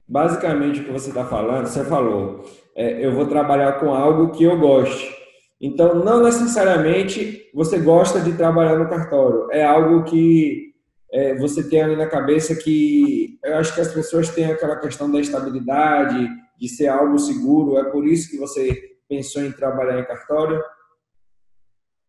basicamente 0.08 0.80
o 0.80 0.84
que 0.84 0.92
você 0.92 1.08
está 1.08 1.24
falando, 1.24 1.66
você 1.66 1.84
falou, 1.84 2.44
é, 2.74 3.04
eu 3.04 3.12
vou 3.12 3.26
trabalhar 3.26 3.80
com 3.80 3.92
algo 3.92 4.30
que 4.30 4.44
eu 4.44 4.58
goste. 4.58 5.14
Então, 5.60 5.94
não 5.94 6.22
necessariamente 6.22 7.50
você 7.54 7.78
gosta 7.78 8.20
de 8.20 8.34
trabalhar 8.34 8.76
no 8.76 8.88
cartório. 8.88 9.48
É 9.50 9.64
algo 9.64 10.04
que 10.04 10.74
é, 11.10 11.34
você 11.36 11.68
tem 11.68 11.82
ali 11.82 11.96
na 11.96 12.06
cabeça 12.06 12.54
que 12.54 13.38
eu 13.42 13.56
acho 13.56 13.74
que 13.74 13.80
as 13.80 13.92
pessoas 13.92 14.28
têm 14.28 14.46
aquela 14.46 14.76
questão 14.76 15.10
da 15.10 15.18
estabilidade, 15.18 16.28
de 16.58 16.68
ser 16.68 16.88
algo 16.88 17.18
seguro. 17.18 17.78
É 17.78 17.84
por 17.84 18.06
isso 18.06 18.30
que 18.30 18.36
você 18.36 18.96
pensou 19.08 19.42
em 19.42 19.52
trabalhar 19.52 19.98
em 19.98 20.04
cartório? 20.04 20.62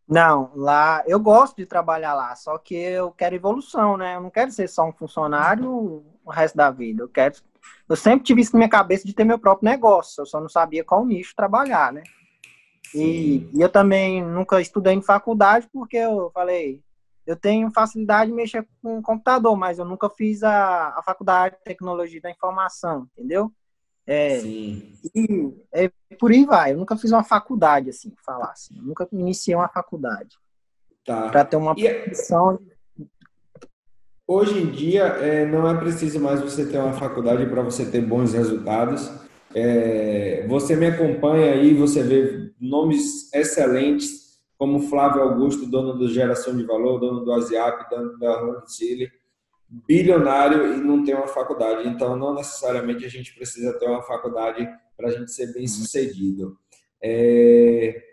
Não, 0.07 0.51
lá 0.55 1.03
eu 1.05 1.19
gosto 1.19 1.57
de 1.57 1.65
trabalhar 1.65 2.13
lá, 2.13 2.33
só 2.35 2.57
que 2.57 2.75
eu 2.75 3.11
quero 3.11 3.35
evolução, 3.35 3.97
né? 3.97 4.15
Eu 4.15 4.21
não 4.21 4.29
quero 4.29 4.51
ser 4.51 4.67
só 4.69 4.87
um 4.87 4.93
funcionário 4.93 5.69
o 5.69 6.29
resto 6.29 6.55
da 6.55 6.71
vida. 6.71 7.03
Eu 7.03 7.09
quero. 7.09 7.35
Eu 7.87 7.95
sempre 7.95 8.25
tive 8.25 8.41
isso 8.41 8.53
na 8.53 8.59
minha 8.59 8.69
cabeça 8.69 9.05
de 9.05 9.13
ter 9.13 9.23
meu 9.23 9.39
próprio 9.39 9.69
negócio. 9.69 10.21
Eu 10.21 10.25
só 10.25 10.41
não 10.41 10.49
sabia 10.49 10.83
qual 10.83 11.05
nicho 11.05 11.33
trabalhar, 11.35 11.93
né? 11.93 12.03
E, 12.93 13.49
e, 13.53 13.61
eu 13.61 13.69
também 13.69 14.23
nunca 14.23 14.61
estudei 14.61 14.93
em 14.93 15.01
faculdade 15.01 15.67
porque 15.73 15.97
eu 15.97 16.31
falei, 16.33 16.81
eu 17.25 17.35
tenho 17.35 17.71
facilidade 17.71 18.31
de 18.31 18.35
mexer 18.35 18.65
com 18.81 18.99
o 18.99 19.01
computador, 19.01 19.55
mas 19.57 19.79
eu 19.79 19.85
nunca 19.85 20.09
fiz 20.09 20.43
a, 20.43 20.89
a 20.97 21.01
faculdade 21.03 21.55
de 21.57 21.63
tecnologia 21.63 22.21
da 22.21 22.31
informação, 22.31 23.07
entendeu? 23.13 23.51
É, 24.05 24.39
Sim. 24.39 24.93
E 25.13 25.53
é, 25.73 25.91
por 26.17 26.31
aí 26.31 26.45
vai. 26.45 26.71
Eu 26.71 26.77
nunca 26.77 26.95
fiz 26.95 27.11
uma 27.11 27.25
faculdade, 27.25 27.89
assim, 27.89 28.13
falar 28.25 28.51
assim. 28.51 28.77
Eu 28.77 28.83
nunca 28.83 29.05
iniciei 29.11 29.53
uma 29.53 29.67
faculdade. 29.67 30.37
Tá. 31.05 31.29
Para 31.29 31.43
ter 31.43 31.57
uma 31.57 31.75
profissão. 31.75 32.57
Hoje 34.29 34.61
em 34.61 34.69
dia, 34.69 35.03
é, 35.03 35.45
não 35.45 35.69
é 35.69 35.79
preciso 35.79 36.19
mais 36.19 36.41
você 36.41 36.65
ter 36.65 36.77
uma 36.77 36.91
faculdade 36.91 37.45
para 37.45 37.61
você 37.61 37.85
ter 37.85 38.01
bons 38.01 38.33
resultados. 38.33 39.09
É, 39.55 40.45
você 40.49 40.75
me 40.75 40.87
acompanha 40.87 41.53
aí, 41.53 41.73
você 41.73 42.03
vê 42.03 42.51
nomes 42.59 43.33
excelentes 43.33 44.37
como 44.57 44.81
Flávio 44.81 45.21
Augusto, 45.21 45.65
dono 45.65 45.93
do 45.93 46.09
Geração 46.09 46.57
de 46.57 46.63
Valor, 46.63 46.99
dono 46.99 47.23
do 47.23 47.31
Asiap, 47.31 47.89
dono 47.89 48.19
da 48.19 48.37
Ronda 48.41 48.65
Chile, 48.67 49.09
bilionário 49.69 50.73
e 50.73 50.77
não 50.77 51.05
tem 51.05 51.15
uma 51.15 51.27
faculdade. 51.27 51.87
Então, 51.87 52.17
não 52.17 52.35
necessariamente 52.35 53.05
a 53.05 53.09
gente 53.09 53.33
precisa 53.33 53.79
ter 53.79 53.87
uma 53.87 54.01
faculdade 54.01 54.67
para 54.97 55.07
a 55.07 55.11
gente 55.11 55.31
ser 55.31 55.53
bem 55.53 55.67
sucedido. 55.67 56.57
É... 57.01 58.03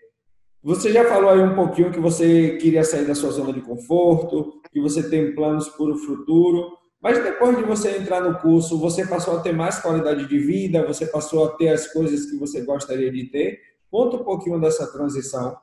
Você 0.62 0.92
já 0.92 1.04
falou 1.06 1.30
aí 1.30 1.40
um 1.40 1.56
pouquinho 1.56 1.90
que 1.90 1.98
você 1.98 2.56
queria 2.58 2.84
sair 2.84 3.04
da 3.04 3.14
sua 3.16 3.32
zona 3.32 3.52
de 3.52 3.60
conforto, 3.60 4.62
que 4.74 4.80
você 4.80 5.08
tem 5.08 5.32
planos 5.36 5.68
para 5.68 5.92
o 5.92 5.96
futuro, 5.96 6.76
mas 7.00 7.22
depois 7.22 7.56
de 7.56 7.62
você 7.62 7.96
entrar 7.96 8.20
no 8.20 8.40
curso, 8.40 8.76
você 8.76 9.06
passou 9.06 9.38
a 9.38 9.40
ter 9.40 9.52
mais 9.52 9.78
qualidade 9.78 10.26
de 10.26 10.38
vida, 10.38 10.84
você 10.84 11.06
passou 11.06 11.44
a 11.44 11.56
ter 11.56 11.68
as 11.68 11.86
coisas 11.92 12.26
que 12.26 12.36
você 12.36 12.62
gostaria 12.62 13.12
de 13.12 13.26
ter. 13.26 13.60
Conta 13.88 14.16
um 14.16 14.24
pouquinho 14.24 14.60
dessa 14.60 14.90
transição. 14.90 15.56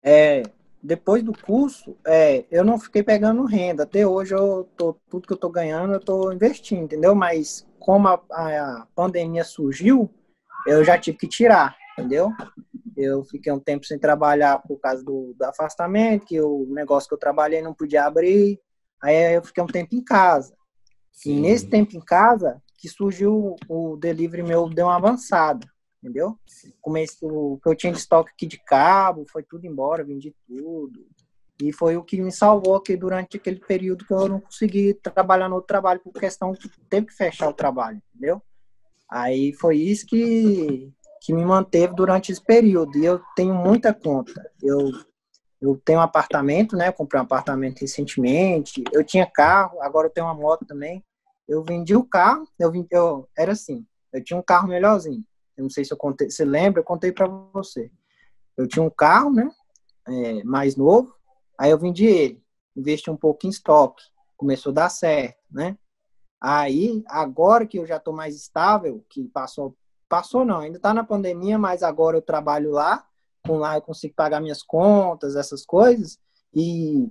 É, 0.00 0.44
depois 0.80 1.24
do 1.24 1.32
curso, 1.32 1.96
é, 2.06 2.44
eu 2.52 2.64
não 2.64 2.78
fiquei 2.78 3.02
pegando 3.02 3.44
renda. 3.44 3.82
Até 3.82 4.06
hoje, 4.06 4.32
eu 4.32 4.68
tô, 4.76 4.94
tudo 5.10 5.26
que 5.26 5.32
eu 5.32 5.38
tô 5.38 5.48
ganhando, 5.48 5.94
eu 5.94 6.00
tô 6.00 6.30
investindo, 6.30 6.84
entendeu? 6.84 7.16
Mas 7.16 7.66
como 7.80 8.06
a, 8.06 8.22
a 8.30 8.86
pandemia 8.94 9.42
surgiu, 9.42 10.08
eu 10.68 10.84
já 10.84 10.96
tive 10.96 11.18
que 11.18 11.26
tirar, 11.26 11.76
entendeu? 11.98 12.30
Eu 12.96 13.24
fiquei 13.24 13.52
um 13.52 13.60
tempo 13.60 13.86
sem 13.86 13.98
trabalhar 13.98 14.58
por 14.58 14.78
causa 14.78 15.02
do, 15.02 15.34
do 15.38 15.44
afastamento, 15.44 16.26
que 16.26 16.40
o 16.40 16.66
negócio 16.70 17.08
que 17.08 17.14
eu 17.14 17.18
trabalhei 17.18 17.62
não 17.62 17.74
podia 17.74 18.04
abrir. 18.04 18.60
Aí 19.02 19.34
eu 19.34 19.42
fiquei 19.42 19.62
um 19.62 19.66
tempo 19.66 19.94
em 19.94 20.02
casa. 20.02 20.54
Sim. 21.12 21.38
E 21.38 21.40
nesse 21.40 21.66
tempo 21.66 21.96
em 21.96 22.00
casa, 22.00 22.62
que 22.78 22.88
surgiu 22.88 23.56
o 23.68 23.96
delivery 23.96 24.42
meu, 24.42 24.68
deu 24.68 24.86
uma 24.86 24.96
avançada 24.96 25.66
entendeu? 26.02 26.36
Comecei, 26.80 27.28
o 27.30 27.58
que 27.62 27.68
eu 27.68 27.76
tinha 27.76 27.92
de 27.92 28.00
estoque 28.00 28.32
aqui 28.32 28.44
de 28.44 28.58
cabo, 28.58 29.24
foi 29.30 29.44
tudo 29.44 29.64
embora, 29.64 30.04
vendi 30.04 30.34
tudo. 30.48 31.06
E 31.62 31.72
foi 31.72 31.96
o 31.96 32.02
que 32.02 32.20
me 32.20 32.32
salvou 32.32 32.74
aqui 32.74 32.96
durante 32.96 33.36
aquele 33.36 33.60
período 33.60 34.04
que 34.04 34.12
eu 34.12 34.28
não 34.28 34.40
consegui 34.40 34.94
trabalhar 34.94 35.48
no 35.48 35.54
outro 35.54 35.68
trabalho 35.68 36.00
por 36.00 36.12
questão 36.12 36.52
que 36.52 36.68
teve 36.88 37.06
que 37.06 37.14
fechar 37.14 37.48
o 37.48 37.54
trabalho, 37.54 38.02
entendeu? 38.10 38.42
Aí 39.08 39.52
foi 39.52 39.76
isso 39.76 40.04
que, 40.06 40.90
que 41.22 41.32
me 41.32 41.44
manteve 41.44 41.94
durante 41.94 42.32
esse 42.32 42.42
período. 42.42 42.98
E 42.98 43.04
eu 43.04 43.20
tenho 43.36 43.54
muita 43.54 43.94
conta. 43.94 44.50
Eu, 44.60 44.90
eu 45.60 45.80
tenho 45.84 46.00
um 46.00 46.02
apartamento, 46.02 46.76
né? 46.76 46.88
Eu 46.88 46.92
comprei 46.92 47.20
um 47.20 47.24
apartamento 47.24 47.80
recentemente. 47.80 48.82
Eu 48.92 49.04
tinha 49.04 49.24
carro, 49.24 49.80
agora 49.80 50.08
eu 50.08 50.10
tenho 50.10 50.26
uma 50.26 50.34
moto 50.34 50.66
também. 50.66 51.02
Eu 51.48 51.62
vendi 51.62 51.94
o 51.94 52.04
carro, 52.04 52.48
eu, 52.58 52.72
vendi, 52.72 52.88
eu 52.90 53.28
era 53.36 53.52
assim, 53.52 53.86
eu 54.12 54.22
tinha 54.22 54.38
um 54.38 54.42
carro 54.42 54.68
melhorzinho. 54.68 55.24
Eu 55.56 55.62
não 55.62 55.70
sei 55.70 55.84
se 55.84 55.92
eu 55.92 55.96
contei, 55.96 56.30
você 56.30 56.44
lembra, 56.44 56.80
eu 56.80 56.84
contei 56.84 57.12
para 57.12 57.26
você. 57.26 57.90
Eu 58.56 58.66
tinha 58.66 58.82
um 58.82 58.90
carro, 58.90 59.30
né? 59.32 59.50
É, 60.08 60.42
mais 60.42 60.74
novo, 60.74 61.14
aí 61.56 61.70
eu 61.70 61.78
vendi 61.78 62.06
ele, 62.06 62.42
investi 62.76 63.08
um 63.08 63.16
pouco 63.16 63.46
em 63.46 63.50
estoque, 63.50 64.02
começou 64.36 64.70
a 64.70 64.74
dar 64.74 64.88
certo, 64.88 65.38
né? 65.48 65.78
Aí, 66.40 67.04
agora 67.06 67.64
que 67.64 67.78
eu 67.78 67.86
já 67.86 67.98
estou 67.98 68.12
mais 68.12 68.34
estável, 68.34 69.04
que 69.08 69.28
passou, 69.28 69.76
passou 70.12 70.44
não, 70.44 70.58
ainda 70.58 70.76
está 70.76 70.92
na 70.92 71.02
pandemia, 71.02 71.58
mas 71.58 71.82
agora 71.82 72.18
eu 72.18 72.20
trabalho 72.20 72.70
lá, 72.70 73.02
com 73.46 73.56
lá 73.56 73.78
eu 73.78 73.80
consigo 73.80 74.12
pagar 74.14 74.42
minhas 74.42 74.62
contas, 74.62 75.36
essas 75.36 75.64
coisas, 75.64 76.18
e 76.54 77.10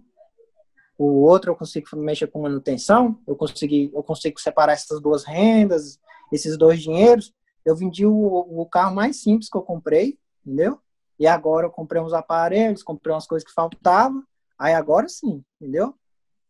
o 1.00 1.24
outro 1.24 1.50
eu 1.50 1.56
consigo 1.56 1.88
mexer 1.96 2.28
com 2.28 2.44
manutenção, 2.44 3.20
eu 3.28 3.36
consigo, 3.36 3.98
eu 3.98 4.04
consigo 4.04 4.40
separar 4.40 4.74
essas 4.74 5.02
duas 5.02 5.24
rendas, 5.24 6.00
esses 6.32 6.56
dois 6.56 6.80
dinheiros, 6.80 7.34
eu 7.66 7.76
vendi 7.76 8.06
o, 8.06 8.14
o 8.14 8.68
carro 8.68 8.94
mais 8.94 9.20
simples 9.20 9.50
que 9.50 9.58
eu 9.58 9.64
comprei, 9.64 10.20
entendeu? 10.46 10.80
E 11.18 11.26
agora 11.26 11.66
eu 11.66 11.72
comprei 11.72 12.00
uns 12.00 12.14
aparelhos, 12.14 12.84
comprei 12.84 13.16
umas 13.16 13.26
coisas 13.26 13.48
que 13.48 13.54
faltavam. 13.54 14.24
Aí 14.60 14.76
agora 14.76 15.10
sim, 15.10 15.44
entendeu? 15.60 15.96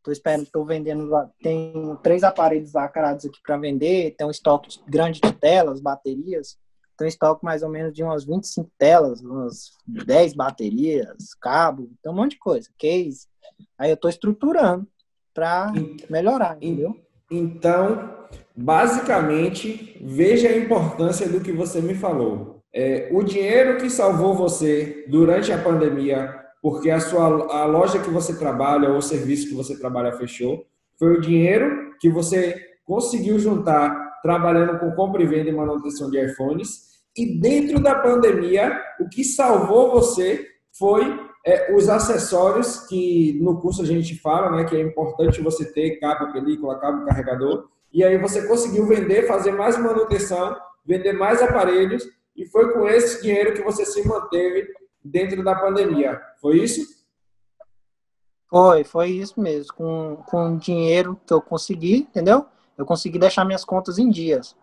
Tô 0.03 0.11
esperando, 0.11 0.47
tô 0.51 0.65
vendendo, 0.65 1.09
tem 1.41 1.73
três 2.01 2.23
aparelhos 2.23 2.73
lacrados 2.73 3.25
aqui 3.25 3.39
para 3.43 3.57
vender, 3.57 4.15
tem 4.17 4.25
um 4.25 4.31
estoque 4.31 4.79
grande 4.87 5.21
de 5.21 5.31
telas, 5.33 5.79
baterias, 5.79 6.57
tem 6.97 7.05
um 7.05 7.09
estoque 7.09 7.45
mais 7.45 7.61
ou 7.61 7.69
menos 7.69 7.93
de 7.93 8.03
umas 8.03 8.25
25 8.25 8.69
telas, 8.77 9.21
umas 9.21 9.71
10 9.87 10.33
baterias, 10.33 11.33
cabo, 11.39 11.89
tem 12.01 12.11
um 12.11 12.15
monte 12.15 12.31
de 12.31 12.39
coisa, 12.39 12.69
case. 12.77 13.27
Aí 13.77 13.89
eu 13.91 13.97
tô 13.97 14.09
estruturando 14.09 14.87
para 15.33 15.71
melhorar, 16.09 16.57
entendeu? 16.57 16.95
Então, 17.29 18.27
basicamente, 18.55 19.97
veja 20.01 20.49
a 20.49 20.57
importância 20.57 21.29
do 21.29 21.41
que 21.41 21.51
você 21.51 21.79
me 21.79 21.95
falou. 21.95 22.61
É, 22.73 23.09
o 23.11 23.23
dinheiro 23.23 23.77
que 23.77 23.89
salvou 23.89 24.33
você 24.33 25.05
durante 25.09 25.51
a 25.51 25.61
pandemia, 25.61 26.40
porque 26.61 26.89
a 26.91 26.99
sua 26.99 27.25
a 27.25 27.65
loja 27.65 27.99
que 27.99 28.09
você 28.09 28.37
trabalha 28.37 28.89
ou 28.89 28.97
o 28.97 29.01
serviço 29.01 29.47
que 29.47 29.55
você 29.55 29.77
trabalha 29.77 30.13
fechou, 30.13 30.65
foi 30.97 31.17
o 31.17 31.21
dinheiro 31.21 31.95
que 31.99 32.09
você 32.09 32.55
conseguiu 32.85 33.39
juntar 33.39 34.19
trabalhando 34.21 34.79
com 34.79 34.91
compra 34.91 35.23
e 35.23 35.25
venda 35.25 35.49
e 35.49 35.53
manutenção 35.53 36.09
de 36.09 36.23
iPhones. 36.23 36.91
E 37.17 37.39
dentro 37.39 37.81
da 37.81 37.95
pandemia, 37.95 38.79
o 38.99 39.09
que 39.09 39.23
salvou 39.23 39.91
você 39.91 40.47
foi 40.77 41.19
é, 41.45 41.75
os 41.75 41.89
acessórios 41.89 42.85
que 42.87 43.39
no 43.41 43.59
curso 43.59 43.81
a 43.81 43.85
gente 43.85 44.19
fala, 44.19 44.55
né, 44.55 44.63
que 44.63 44.75
é 44.75 44.81
importante 44.81 45.41
você 45.41 45.65
ter 45.73 45.99
cabo 45.99 46.31
película, 46.31 46.79
cabo 46.79 47.05
carregador, 47.05 47.67
e 47.91 48.03
aí 48.03 48.17
você 48.17 48.47
conseguiu 48.47 48.85
vender, 48.85 49.27
fazer 49.27 49.51
mais 49.51 49.77
manutenção, 49.77 50.55
vender 50.85 51.13
mais 51.13 51.41
aparelhos, 51.41 52.07
e 52.35 52.45
foi 52.45 52.71
com 52.71 52.87
esse 52.87 53.21
dinheiro 53.21 53.53
que 53.53 53.63
você 53.63 53.85
se 53.85 54.07
manteve 54.07 54.67
dentro 55.03 55.43
da 55.43 55.55
pandemia. 55.55 56.21
Foi 56.39 56.57
isso? 56.57 57.01
Foi, 58.49 58.83
foi 58.83 59.09
isso 59.09 59.39
mesmo. 59.39 59.73
Com, 59.73 60.17
com 60.27 60.55
o 60.55 60.57
dinheiro 60.57 61.19
que 61.25 61.33
eu 61.33 61.41
consegui, 61.41 61.99
entendeu? 61.99 62.45
Eu 62.77 62.85
consegui 62.85 63.17
deixar 63.17 63.45
minhas 63.45 63.63
contas 63.63 63.97
em 63.97 64.09
dias. 64.09 64.55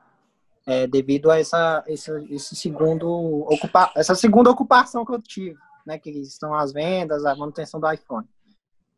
É, 0.67 0.87
devido 0.87 1.31
a 1.31 1.41
essa, 1.41 1.83
esse, 1.87 2.11
esse 2.31 2.55
segundo 2.55 3.09
ocupa, 3.09 3.91
essa 3.97 4.15
segunda 4.15 4.51
ocupação 4.51 5.05
que 5.05 5.13
eu 5.13 5.23
tive, 5.23 5.57
né? 5.87 5.99
Que 5.99 6.25
são 6.27 6.55
as 6.55 6.73
vendas, 6.73 7.25
a 7.25 7.35
manutenção 7.35 7.81
do 7.81 7.91
iPhone. 7.91 8.29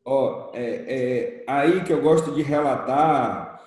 Ó, 0.04 0.50
oh, 0.50 0.56
é, 0.56 1.44
é 1.44 1.44
aí 1.46 1.84
que 1.84 1.92
eu 1.92 2.02
gosto 2.02 2.32
de 2.32 2.42
relatar 2.42 3.60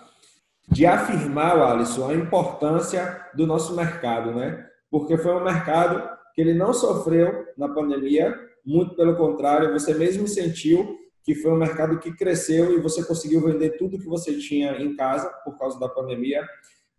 de 0.67 0.85
afirmar, 0.85 1.57
Alisson, 1.59 2.09
a 2.09 2.13
importância 2.13 3.29
do 3.33 3.45
nosso 3.45 3.75
mercado, 3.75 4.31
né? 4.33 4.67
Porque 4.89 5.17
foi 5.17 5.35
um 5.35 5.43
mercado 5.43 6.12
que 6.33 6.41
ele 6.41 6.53
não 6.53 6.73
sofreu 6.73 7.45
na 7.57 7.69
pandemia, 7.69 8.33
muito 8.65 8.95
pelo 8.95 9.15
contrário, 9.15 9.71
você 9.71 9.93
mesmo 9.93 10.27
sentiu 10.27 10.97
que 11.23 11.35
foi 11.35 11.51
um 11.51 11.57
mercado 11.57 11.99
que 11.99 12.11
cresceu 12.13 12.77
e 12.77 12.81
você 12.81 13.03
conseguiu 13.03 13.41
vender 13.41 13.77
tudo 13.77 13.97
que 13.97 14.07
você 14.07 14.37
tinha 14.37 14.73
em 14.81 14.95
casa 14.95 15.29
por 15.45 15.57
causa 15.57 15.79
da 15.79 15.87
pandemia, 15.87 16.45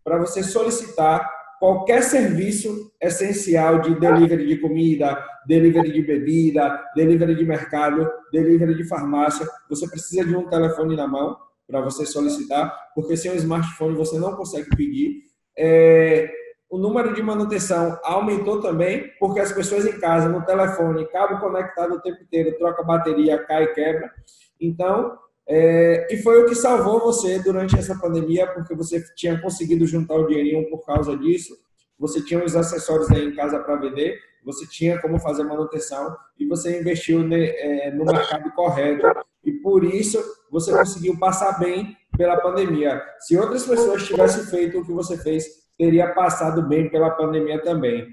para 0.03 0.17
você 0.17 0.41
solicitar 0.41 1.29
qualquer 1.59 2.03
serviço 2.03 2.91
essencial 2.99 3.81
de 3.81 3.99
delivery 3.99 4.47
de 4.47 4.57
comida, 4.57 5.23
delivery 5.47 5.91
de 5.91 6.01
bebida, 6.01 6.83
delivery 6.95 7.35
de 7.35 7.45
mercado, 7.45 8.09
delivery 8.31 8.75
de 8.75 8.87
farmácia, 8.87 9.47
você 9.69 9.87
precisa 9.87 10.25
de 10.25 10.35
um 10.35 10.47
telefone 10.49 10.95
na 10.95 11.07
mão 11.07 11.37
para 11.67 11.81
você 11.81 12.05
solicitar, 12.05 12.73
porque 12.93 13.15
sem 13.15 13.31
um 13.31 13.35
smartphone 13.35 13.95
você 13.95 14.19
não 14.19 14.35
consegue 14.35 14.69
pedir. 14.75 15.23
É, 15.57 16.31
o 16.75 16.77
número 16.77 17.13
de 17.13 17.23
manutenção 17.23 17.97
aumentou 18.03 18.59
também, 18.59 19.09
porque 19.17 19.39
as 19.39 19.53
pessoas 19.53 19.85
em 19.85 19.97
casa, 19.97 20.27
no 20.27 20.45
telefone, 20.45 21.07
cabo 21.07 21.39
conectado 21.39 21.93
o 21.93 22.01
tempo 22.01 22.21
inteiro, 22.21 22.57
troca 22.57 22.83
bateria, 22.83 23.41
cai 23.45 23.63
e 23.63 23.73
quebra. 23.73 24.11
Então, 24.59 25.17
é, 25.47 26.05
e 26.13 26.17
foi 26.17 26.43
o 26.43 26.45
que 26.47 26.53
salvou 26.53 26.99
você 26.99 27.39
durante 27.39 27.77
essa 27.77 27.97
pandemia, 27.97 28.45
porque 28.47 28.75
você 28.75 29.01
tinha 29.15 29.39
conseguido 29.39 29.87
juntar 29.87 30.15
o 30.15 30.27
dinheirinho 30.27 30.69
por 30.69 30.85
causa 30.85 31.15
disso, 31.15 31.55
você 31.97 32.21
tinha 32.21 32.43
os 32.43 32.57
acessórios 32.57 33.09
aí 33.09 33.25
em 33.25 33.33
casa 33.33 33.57
para 33.59 33.77
vender, 33.77 34.19
você 34.43 34.67
tinha 34.67 35.01
como 35.01 35.17
fazer 35.17 35.45
manutenção 35.45 36.13
e 36.37 36.45
você 36.45 36.81
investiu 36.81 37.23
ne, 37.23 37.47
é, 37.47 37.91
no 37.91 38.03
mercado 38.03 38.51
correto 38.51 39.07
e 39.45 39.53
por 39.53 39.85
isso 39.85 40.21
você 40.51 40.73
conseguiu 40.73 41.17
passar 41.17 41.57
bem 41.57 41.95
pela 42.17 42.35
pandemia. 42.35 43.01
Se 43.19 43.37
outras 43.37 43.65
pessoas 43.65 44.05
tivessem 44.05 44.43
feito 44.43 44.77
o 44.77 44.85
que 44.85 44.91
você 44.91 45.17
fez, 45.17 45.64
teria 45.77 46.13
passado 46.13 46.61
bem 46.67 46.89
pela 46.89 47.11
pandemia 47.11 47.61
também. 47.61 48.07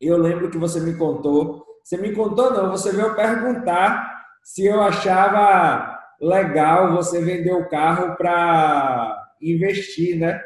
Eu 0.00 0.18
lembro 0.18 0.50
que 0.50 0.58
você 0.58 0.80
me 0.80 0.96
contou, 0.96 1.64
você 1.82 1.96
me 1.96 2.12
contou 2.12 2.52
não, 2.52 2.70
você 2.70 2.92
veio 2.92 3.14
perguntar 3.14 4.12
se 4.42 4.66
eu 4.66 4.80
achava 4.82 5.98
legal 6.20 6.92
você 6.92 7.20
vender 7.20 7.52
o 7.52 7.68
carro 7.68 8.16
para 8.16 9.16
investir, 9.40 10.18
né? 10.18 10.42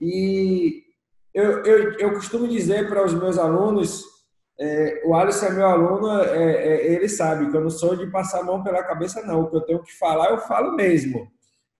E 0.00 0.82
eu, 1.32 1.64
eu, 1.64 1.92
eu 1.98 2.12
costumo 2.14 2.48
dizer 2.48 2.88
para 2.88 3.04
os 3.04 3.14
meus 3.14 3.38
alunos 3.38 4.04
é, 4.60 5.02
o 5.04 5.14
Alisson 5.14 5.46
é 5.46 5.50
meu 5.52 5.66
aluno, 5.66 6.20
é, 6.20 6.52
é, 6.52 6.92
ele 6.92 7.08
sabe 7.08 7.48
que 7.48 7.56
eu 7.56 7.60
não 7.60 7.70
sou 7.70 7.94
de 7.94 8.08
passar 8.08 8.40
a 8.40 8.42
mão 8.42 8.62
pela 8.62 8.82
cabeça, 8.82 9.22
não. 9.24 9.42
O 9.42 9.50
que 9.50 9.56
eu 9.56 9.60
tenho 9.60 9.82
que 9.82 9.96
falar, 9.96 10.30
eu 10.30 10.38
falo 10.38 10.74
mesmo. 10.74 11.30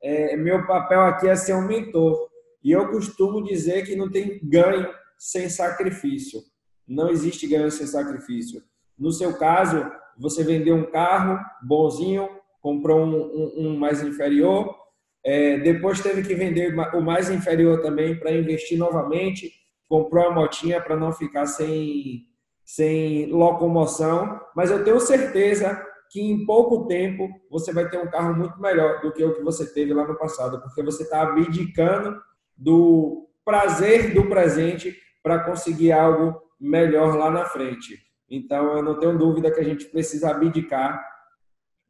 É, 0.01 0.37
meu 0.37 0.65
papel 0.65 1.01
aqui 1.01 1.29
é 1.29 1.35
ser 1.35 1.55
um 1.55 1.67
mentor. 1.67 2.28
E 2.69 2.73
eu 2.73 2.87
costumo 2.89 3.43
dizer 3.43 3.87
que 3.87 3.97
não 3.97 4.11
tem 4.11 4.39
ganho 4.43 4.91
sem 5.17 5.49
sacrifício. 5.49 6.39
Não 6.87 7.09
existe 7.09 7.47
ganho 7.47 7.71
sem 7.71 7.87
sacrifício. 7.87 8.63
No 8.99 9.11
seu 9.11 9.39
caso, 9.39 9.91
você 10.19 10.45
vendeu 10.45 10.77
um 10.77 10.91
carro 10.91 11.43
bonzinho, 11.63 12.29
comprou 12.61 13.01
um, 13.01 13.15
um, 13.15 13.53
um 13.57 13.79
mais 13.79 14.03
inferior, 14.03 14.77
é, 15.25 15.57
depois 15.61 16.03
teve 16.03 16.23
que 16.23 16.35
vender 16.35 16.79
o 16.95 17.01
mais 17.01 17.31
inferior 17.31 17.81
também 17.81 18.21
para 18.21 18.33
investir 18.33 18.77
novamente, 18.77 19.51
comprou 19.89 20.29
a 20.29 20.35
motinha 20.35 20.79
para 20.79 20.95
não 20.95 21.11
ficar 21.11 21.47
sem 21.47 22.27
sem 22.67 23.33
locomoção, 23.33 24.39
mas 24.55 24.71
eu 24.71 24.85
tenho 24.85 25.01
certeza 25.01 25.83
que 26.11 26.21
em 26.21 26.45
pouco 26.45 26.87
tempo 26.87 27.31
você 27.51 27.73
vai 27.73 27.89
ter 27.89 27.97
um 27.97 28.11
carro 28.11 28.37
muito 28.37 28.61
melhor 28.61 29.01
do 29.01 29.11
que 29.11 29.25
o 29.25 29.37
que 29.37 29.43
você 29.43 29.73
teve 29.73 29.95
lá 29.95 30.07
no 30.07 30.19
passado, 30.19 30.61
porque 30.61 30.83
você 30.83 31.05
está 31.05 31.23
abdicando 31.23 32.28
do 32.59 33.31
prazer 33.45 34.13
do 34.13 34.27
presente 34.29 34.95
para 35.23 35.45
conseguir 35.45 35.93
algo 35.93 36.39
melhor 36.61 37.17
lá 37.17 37.31
na 37.31 37.45
frente. 37.45 37.99
Então, 38.29 38.77
eu 38.77 38.83
não 38.83 38.99
tenho 38.99 39.17
dúvida 39.17 39.51
que 39.51 39.61
a 39.61 39.65
gente 39.65 39.87
precisa 39.87 40.31
abdicar 40.31 41.03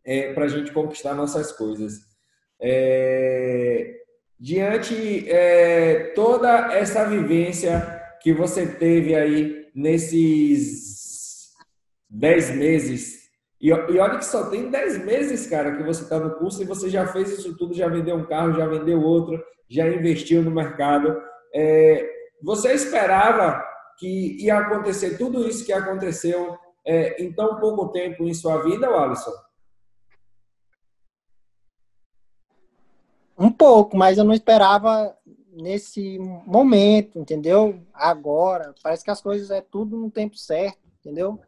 é, 0.04 0.32
para 0.32 0.44
a 0.44 0.48
gente 0.48 0.70
conquistar 0.70 1.14
nossas 1.14 1.50
coisas. 1.50 1.94
É, 2.60 3.94
diante 4.38 5.28
é, 5.28 6.12
toda 6.14 6.72
essa 6.74 7.04
vivência 7.04 7.80
que 8.22 8.32
você 8.32 8.66
teve 8.66 9.14
aí 9.14 9.68
nesses 9.74 11.52
dez 12.08 12.50
meses, 12.50 13.27
e, 13.60 13.68
e 13.68 13.98
olha 13.98 14.18
que 14.18 14.24
só 14.24 14.48
tem 14.48 14.70
dez 14.70 15.04
meses, 15.04 15.46
cara, 15.48 15.76
que 15.76 15.82
você 15.82 16.02
está 16.02 16.18
no 16.18 16.36
curso 16.36 16.62
e 16.62 16.66
você 16.66 16.88
já 16.88 17.06
fez 17.06 17.30
isso 17.30 17.56
tudo, 17.56 17.74
já 17.74 17.88
vendeu 17.88 18.16
um 18.16 18.26
carro, 18.26 18.54
já 18.54 18.66
vendeu 18.66 19.02
outro, 19.02 19.42
já 19.68 19.88
investiu 19.88 20.42
no 20.42 20.50
mercado. 20.50 21.20
É, 21.54 22.08
você 22.42 22.72
esperava 22.72 23.64
que 23.98 24.36
ia 24.44 24.58
acontecer 24.58 25.18
tudo 25.18 25.46
isso 25.46 25.66
que 25.66 25.72
aconteceu 25.72 26.56
é, 26.86 27.20
em 27.22 27.32
tão 27.32 27.58
pouco 27.58 27.88
tempo 27.88 28.24
em 28.24 28.32
sua 28.32 28.62
vida, 28.62 28.88
Alisson? 28.88 29.32
Um 33.36 33.50
pouco, 33.50 33.96
mas 33.96 34.18
eu 34.18 34.24
não 34.24 34.32
esperava 34.32 35.16
nesse 35.52 36.18
momento, 36.18 37.18
entendeu? 37.18 37.80
Agora, 37.92 38.74
parece 38.82 39.04
que 39.04 39.10
as 39.10 39.20
coisas 39.20 39.50
é 39.50 39.60
tudo 39.60 39.96
no 39.96 40.10
tempo 40.10 40.36
certo, 40.36 40.78
entendeu? 41.00 41.40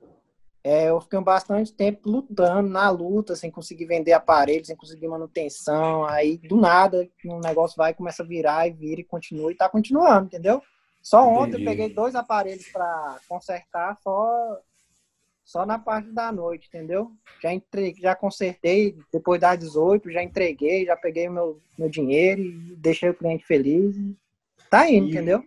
É, 0.62 0.90
eu 0.90 1.00
fiquei 1.00 1.18
bastante 1.20 1.72
tempo 1.72 2.08
lutando, 2.08 2.68
na 2.68 2.90
luta, 2.90 3.34
sem 3.34 3.50
conseguir 3.50 3.86
vender 3.86 4.12
aparelhos, 4.12 4.66
sem 4.66 4.76
conseguir 4.76 5.08
manutenção. 5.08 6.04
Aí, 6.04 6.36
do 6.36 6.56
nada, 6.56 7.08
um 7.24 7.40
negócio 7.40 7.76
vai, 7.76 7.94
começa 7.94 8.22
a 8.22 8.26
virar 8.26 8.68
e 8.68 8.72
vira 8.72 9.00
e 9.00 9.04
continua 9.04 9.50
e 9.50 9.56
tá 9.56 9.68
continuando, 9.68 10.26
entendeu? 10.26 10.62
Só 11.02 11.26
ontem 11.26 11.54
Entendi. 11.54 11.64
eu 11.64 11.70
peguei 11.70 11.94
dois 11.94 12.14
aparelhos 12.14 12.68
para 12.68 13.18
consertar, 13.26 13.96
só 14.02 14.60
só 15.50 15.66
na 15.66 15.80
parte 15.80 16.12
da 16.12 16.30
noite, 16.30 16.68
entendeu? 16.68 17.10
Já 17.42 17.52
entreguei, 17.52 18.00
já 18.00 18.14
consertei, 18.14 18.96
depois 19.12 19.40
das 19.40 19.58
18, 19.58 20.08
já 20.12 20.22
entreguei, 20.22 20.84
já 20.84 20.96
peguei 20.96 21.26
o 21.26 21.32
meu, 21.32 21.60
meu 21.76 21.88
dinheiro 21.88 22.40
e 22.40 22.76
deixei 22.76 23.08
o 23.08 23.14
cliente 23.14 23.44
feliz. 23.44 23.96
Tá 24.70 24.88
indo, 24.88 25.08
e... 25.08 25.10
entendeu? 25.10 25.42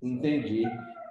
Entendi. 0.00 0.62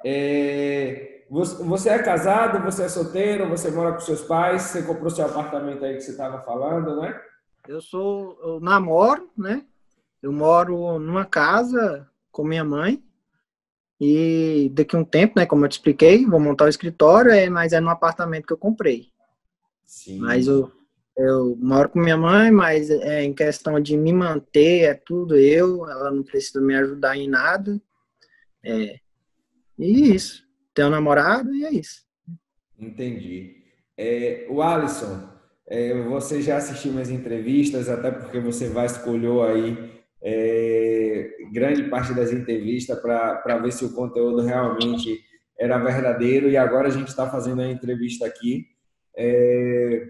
É... 0.04 1.11
Você 1.32 1.88
é 1.88 2.04
casado, 2.04 2.62
você 2.62 2.84
é 2.84 2.90
solteiro, 2.90 3.48
você 3.48 3.72
mora 3.72 3.94
com 3.94 4.02
seus 4.02 4.22
pais, 4.22 4.64
você 4.64 4.84
comprou 4.84 5.10
seu 5.10 5.26
apartamento 5.26 5.86
aí 5.86 5.96
que 5.96 6.02
você 6.02 6.12
estava 6.12 6.42
falando, 6.42 7.00
né? 7.00 7.18
Eu 7.66 7.80
sou, 7.80 8.38
eu 8.44 8.60
namoro, 8.60 9.32
né? 9.38 9.66
Eu 10.22 10.34
moro 10.34 11.00
numa 11.00 11.24
casa 11.24 12.06
com 12.34 12.44
minha 12.44 12.66
mãe 12.66 13.02
e 13.98 14.70
daqui 14.74 14.94
a 14.94 15.00
um 15.00 15.06
tempo, 15.06 15.36
né, 15.38 15.46
como 15.46 15.64
eu 15.64 15.70
te 15.70 15.74
expliquei, 15.74 16.26
vou 16.26 16.40
montar 16.40 16.66
o 16.66 16.70
escritório, 16.70 17.32
é, 17.32 17.50
mas 17.50 17.72
é 17.72 17.80
no 17.80 17.90
apartamento 17.90 18.46
que 18.46 18.52
eu 18.52 18.58
comprei. 18.58 19.08
Sim. 19.86 20.20
Mas 20.20 20.48
eu, 20.48 20.70
eu 21.16 21.56
moro 21.62 21.88
com 21.88 22.00
minha 22.00 22.18
mãe, 22.18 22.52
mas 22.52 22.90
é, 22.90 23.24
em 23.24 23.34
questão 23.34 23.80
de 23.80 23.96
me 23.96 24.12
manter, 24.12 24.82
é 24.82 24.94
tudo 24.96 25.38
eu, 25.38 25.90
ela 25.90 26.12
não 26.12 26.24
precisa 26.24 26.60
me 26.60 26.76
ajudar 26.76 27.16
em 27.16 27.30
nada. 27.30 27.82
É, 28.62 29.00
e 29.80 30.14
isso. 30.14 30.51
Tenho 30.74 30.88
um 30.88 30.92
namorado 30.92 31.54
e 31.54 31.66
é 31.66 31.72
isso. 31.72 32.04
Entendi. 32.80 33.58
É, 33.98 34.48
o 34.50 34.62
Alisson, 34.62 35.30
é, 35.68 35.94
você 36.04 36.42
já 36.42 36.58
assistiu 36.58 36.92
minhas 36.92 37.10
entrevistas, 37.10 37.90
até 37.90 38.12
porque 38.12 38.40
você 38.40 38.68
vai 38.70 38.86
escolher 38.86 39.42
aí 39.50 39.92
é, 40.22 41.30
grande 41.52 41.84
parte 41.84 42.14
das 42.14 42.32
entrevistas 42.32 43.00
para 43.00 43.58
ver 43.58 43.72
se 43.72 43.84
o 43.84 43.94
conteúdo 43.94 44.42
realmente 44.42 45.20
era 45.60 45.78
verdadeiro 45.78 46.50
e 46.50 46.58
agora 46.58 46.88
a 46.88 46.92
gente 46.92 47.10
está 47.10 47.30
fazendo 47.30 47.62
a 47.62 47.70
entrevista 47.70 48.26
aqui. 48.26 48.68
É, 49.16 50.08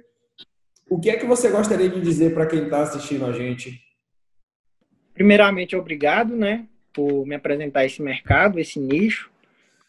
o 0.89 1.00
que 1.00 1.10
é 1.10 1.17
que 1.17 1.26
você 1.26 1.50
gostaria 1.50 1.89
de 1.89 2.02
dizer 2.02 2.34
para 2.34 2.45
quem 2.45 2.65
está 2.65 2.82
assistindo 2.82 3.26
a 3.26 3.32
gente? 3.32 3.80
Primeiramente, 5.13 5.76
obrigado, 5.76 6.36
né, 6.36 6.67
por 6.93 7.26
me 7.26 7.36
apresentar 7.36 7.86
esse 7.86 8.02
mercado, 8.02 8.60
esse 8.60 8.80
nicho, 8.80 9.30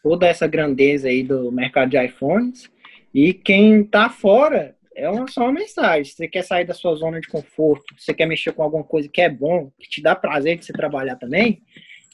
toda 0.03 0.27
essa 0.27 0.45
grandeza 0.45 1.07
aí 1.07 1.23
do 1.23 1.49
mercado 1.51 1.89
de 1.89 2.05
iPhones. 2.05 2.69
E 3.13 3.33
quem 3.33 3.81
está 3.81 4.09
fora, 4.09 4.75
é 4.95 5.09
uma, 5.09 5.27
só 5.27 5.43
uma 5.43 5.53
mensagem. 5.53 6.03
Você 6.03 6.27
quer 6.27 6.43
sair 6.43 6.65
da 6.65 6.73
sua 6.73 6.93
zona 6.95 7.21
de 7.21 7.27
conforto, 7.27 7.95
se 7.97 8.05
você 8.05 8.13
quer 8.13 8.25
mexer 8.25 8.51
com 8.51 8.61
alguma 8.61 8.83
coisa 8.83 9.07
que 9.07 9.21
é 9.21 9.29
bom, 9.29 9.71
que 9.79 9.89
te 9.89 10.01
dá 10.01 10.13
prazer 10.13 10.57
de 10.57 10.65
você 10.65 10.73
trabalhar 10.73 11.15
também, 11.15 11.63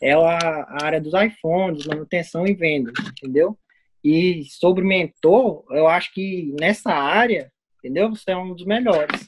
é 0.01 0.13
a, 0.13 0.77
área 0.83 1.01
dos 1.01 1.13
iPhones, 1.13 1.87
manutenção 1.87 2.45
e 2.47 2.53
vendas, 2.53 2.93
entendeu? 2.99 3.57
E 4.03 4.45
sobre 4.45 4.83
mentor, 4.83 5.65
eu 5.71 5.87
acho 5.87 6.13
que 6.13 6.53
nessa 6.59 6.91
área, 6.91 7.51
entendeu? 7.79 8.09
Você 8.09 8.31
é 8.31 8.37
um 8.37 8.53
dos 8.53 8.65
melhores. 8.65 9.27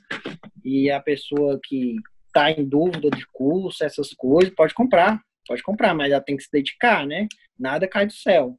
E 0.64 0.90
a 0.90 1.00
pessoa 1.00 1.60
que 1.62 1.96
está 2.28 2.52
em 2.52 2.64
dúvida 2.64 3.10
de 3.10 3.26
curso, 3.34 3.84
essas 3.84 4.14
coisas, 4.14 4.54
pode 4.54 4.74
comprar, 4.74 5.20
pode 5.48 5.64
comprar, 5.64 5.94
mas 5.94 6.12
ela 6.12 6.22
tem 6.22 6.38
que 6.38 6.44
se 6.44 6.52
dedicar, 6.52 7.06
né? 7.06 7.28
Nada 7.58 7.88
cai 7.88 8.06
do 8.06 8.14
céu. 8.14 8.58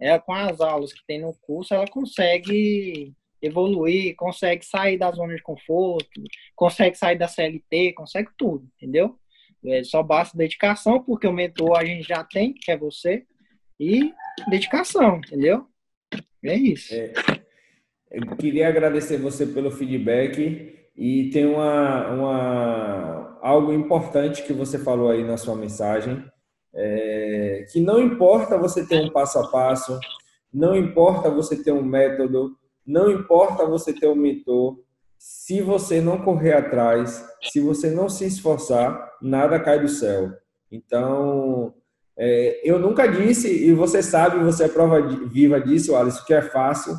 Ela, 0.00 0.18
com 0.18 0.32
as 0.32 0.60
aulas 0.60 0.92
que 0.92 1.04
tem 1.06 1.20
no 1.20 1.34
curso, 1.40 1.74
ela 1.74 1.86
consegue 1.86 3.12
evoluir, 3.40 4.14
consegue 4.16 4.64
sair 4.64 4.98
da 4.98 5.10
zona 5.12 5.34
de 5.34 5.42
conforto, 5.42 6.22
consegue 6.56 6.96
sair 6.96 7.16
da 7.16 7.28
CLT, 7.28 7.92
consegue 7.92 8.30
tudo, 8.36 8.66
entendeu? 8.76 9.18
É, 9.66 9.82
só 9.84 10.02
basta 10.02 10.36
dedicação, 10.36 11.02
porque 11.02 11.26
o 11.26 11.32
mentor 11.32 11.78
a 11.78 11.84
gente 11.84 12.06
já 12.06 12.22
tem, 12.24 12.52
que 12.52 12.70
é 12.70 12.76
você, 12.76 13.24
e 13.78 14.12
dedicação, 14.48 15.18
entendeu? 15.18 15.66
É 16.44 16.54
isso. 16.54 16.94
É, 16.94 17.12
eu 18.10 18.36
queria 18.36 18.68
agradecer 18.68 19.18
você 19.18 19.46
pelo 19.46 19.70
feedback 19.70 20.88
e 20.96 21.30
tem 21.30 21.46
uma, 21.46 22.08
uma 22.10 23.33
algo 23.44 23.74
importante 23.74 24.42
que 24.42 24.54
você 24.54 24.78
falou 24.78 25.10
aí 25.10 25.22
na 25.22 25.36
sua 25.36 25.54
mensagem, 25.54 26.24
é, 26.74 27.66
que 27.70 27.78
não 27.78 28.00
importa 28.00 28.56
você 28.56 28.86
ter 28.86 29.04
um 29.04 29.10
passo 29.10 29.38
a 29.38 29.48
passo, 29.48 30.00
não 30.50 30.74
importa 30.74 31.28
você 31.28 31.62
ter 31.62 31.70
um 31.70 31.82
método, 31.82 32.56
não 32.86 33.10
importa 33.10 33.66
você 33.66 33.92
ter 33.92 34.08
um 34.08 34.14
mentor, 34.14 34.78
se 35.18 35.60
você 35.60 36.00
não 36.00 36.22
correr 36.22 36.54
atrás, 36.54 37.22
se 37.42 37.60
você 37.60 37.90
não 37.90 38.08
se 38.08 38.24
esforçar, 38.24 39.12
nada 39.20 39.60
cai 39.60 39.78
do 39.78 39.88
céu. 39.88 40.32
Então, 40.72 41.74
é, 42.16 42.62
eu 42.64 42.78
nunca 42.78 43.06
disse, 43.06 43.48
e 43.48 43.74
você 43.74 44.02
sabe, 44.02 44.42
você 44.42 44.64
é 44.64 44.68
prova 44.68 45.02
viva 45.02 45.60
disso, 45.60 45.94
Alisson, 45.94 46.24
que 46.24 46.32
é 46.32 46.40
fácil. 46.40 46.94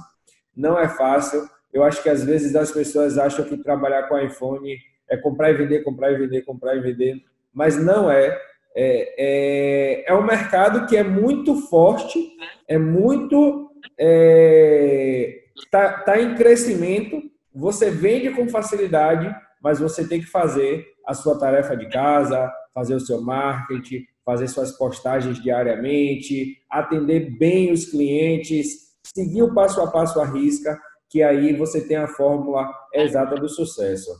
Não 0.55 0.77
é 0.77 0.88
fácil. 0.88 1.49
Eu 1.73 1.84
acho 1.84 2.03
que 2.03 2.10
às 2.10 2.23
vezes 2.23 2.55
as 2.55 2.71
pessoas 2.71 3.17
acham 3.17 3.43
que 3.45 3.58
trabalhar 3.58 4.03
com 4.03 4.19
iPhone 4.19 4.77
é 5.10 5.18
comprar 5.18 5.52
e 5.52 5.54
vender, 5.54 5.84
comprar 5.84 6.12
e 6.12 6.18
vender, 6.18 6.41
comprar 6.41 6.76
e 6.76 6.82
vender, 6.82 7.22
mas 7.54 7.78
não 7.78 8.10
é. 8.10 8.39
É, 8.78 9.15
é, 9.18 10.12
é 10.12 10.13
um 10.13 10.26
mercado 10.26 10.86
que 10.86 10.98
é 10.98 11.04
muito 11.04 11.56
forte, 11.68 12.20
é 12.68 12.78
muito 12.78 13.72
é, 13.98 15.44
está 15.56 16.00
tá 16.00 16.20
em 16.20 16.36
crescimento, 16.36 17.22
você 17.54 17.89
vende 17.89 18.32
com 18.32 18.50
facilidade, 18.50 19.34
mas 19.62 19.80
você 19.80 20.08
tem 20.08 20.20
que 20.20 20.28
fazer 20.28 20.86
a 21.06 21.13
sua 21.13 21.39
tarefa 21.39 21.76
de 21.76 21.88
casa, 21.88 22.52
fazer 22.74 22.96
o 22.96 23.00
seu 23.00 23.22
marketing, 23.22 24.06
fazer 24.26 24.48
suas 24.48 24.72
postagens 24.72 25.41
diariamente, 25.41 26.58
atender 26.70 27.38
bem 27.38 27.72
os 27.72 27.86
clientes, 27.86 28.96
seguir 29.04 29.44
o 29.44 29.54
passo 29.54 29.82
a 29.82 29.89
passo 29.89 30.20
à 30.20 30.26
risca, 30.26 30.78
que 31.10 31.22
aí 31.24 31.56
você 31.56 31.88
tem 31.88 31.96
a 31.96 32.08
fórmula 32.08 32.68
exata 32.94 33.36
do 33.36 33.48
sucesso. 33.48 34.12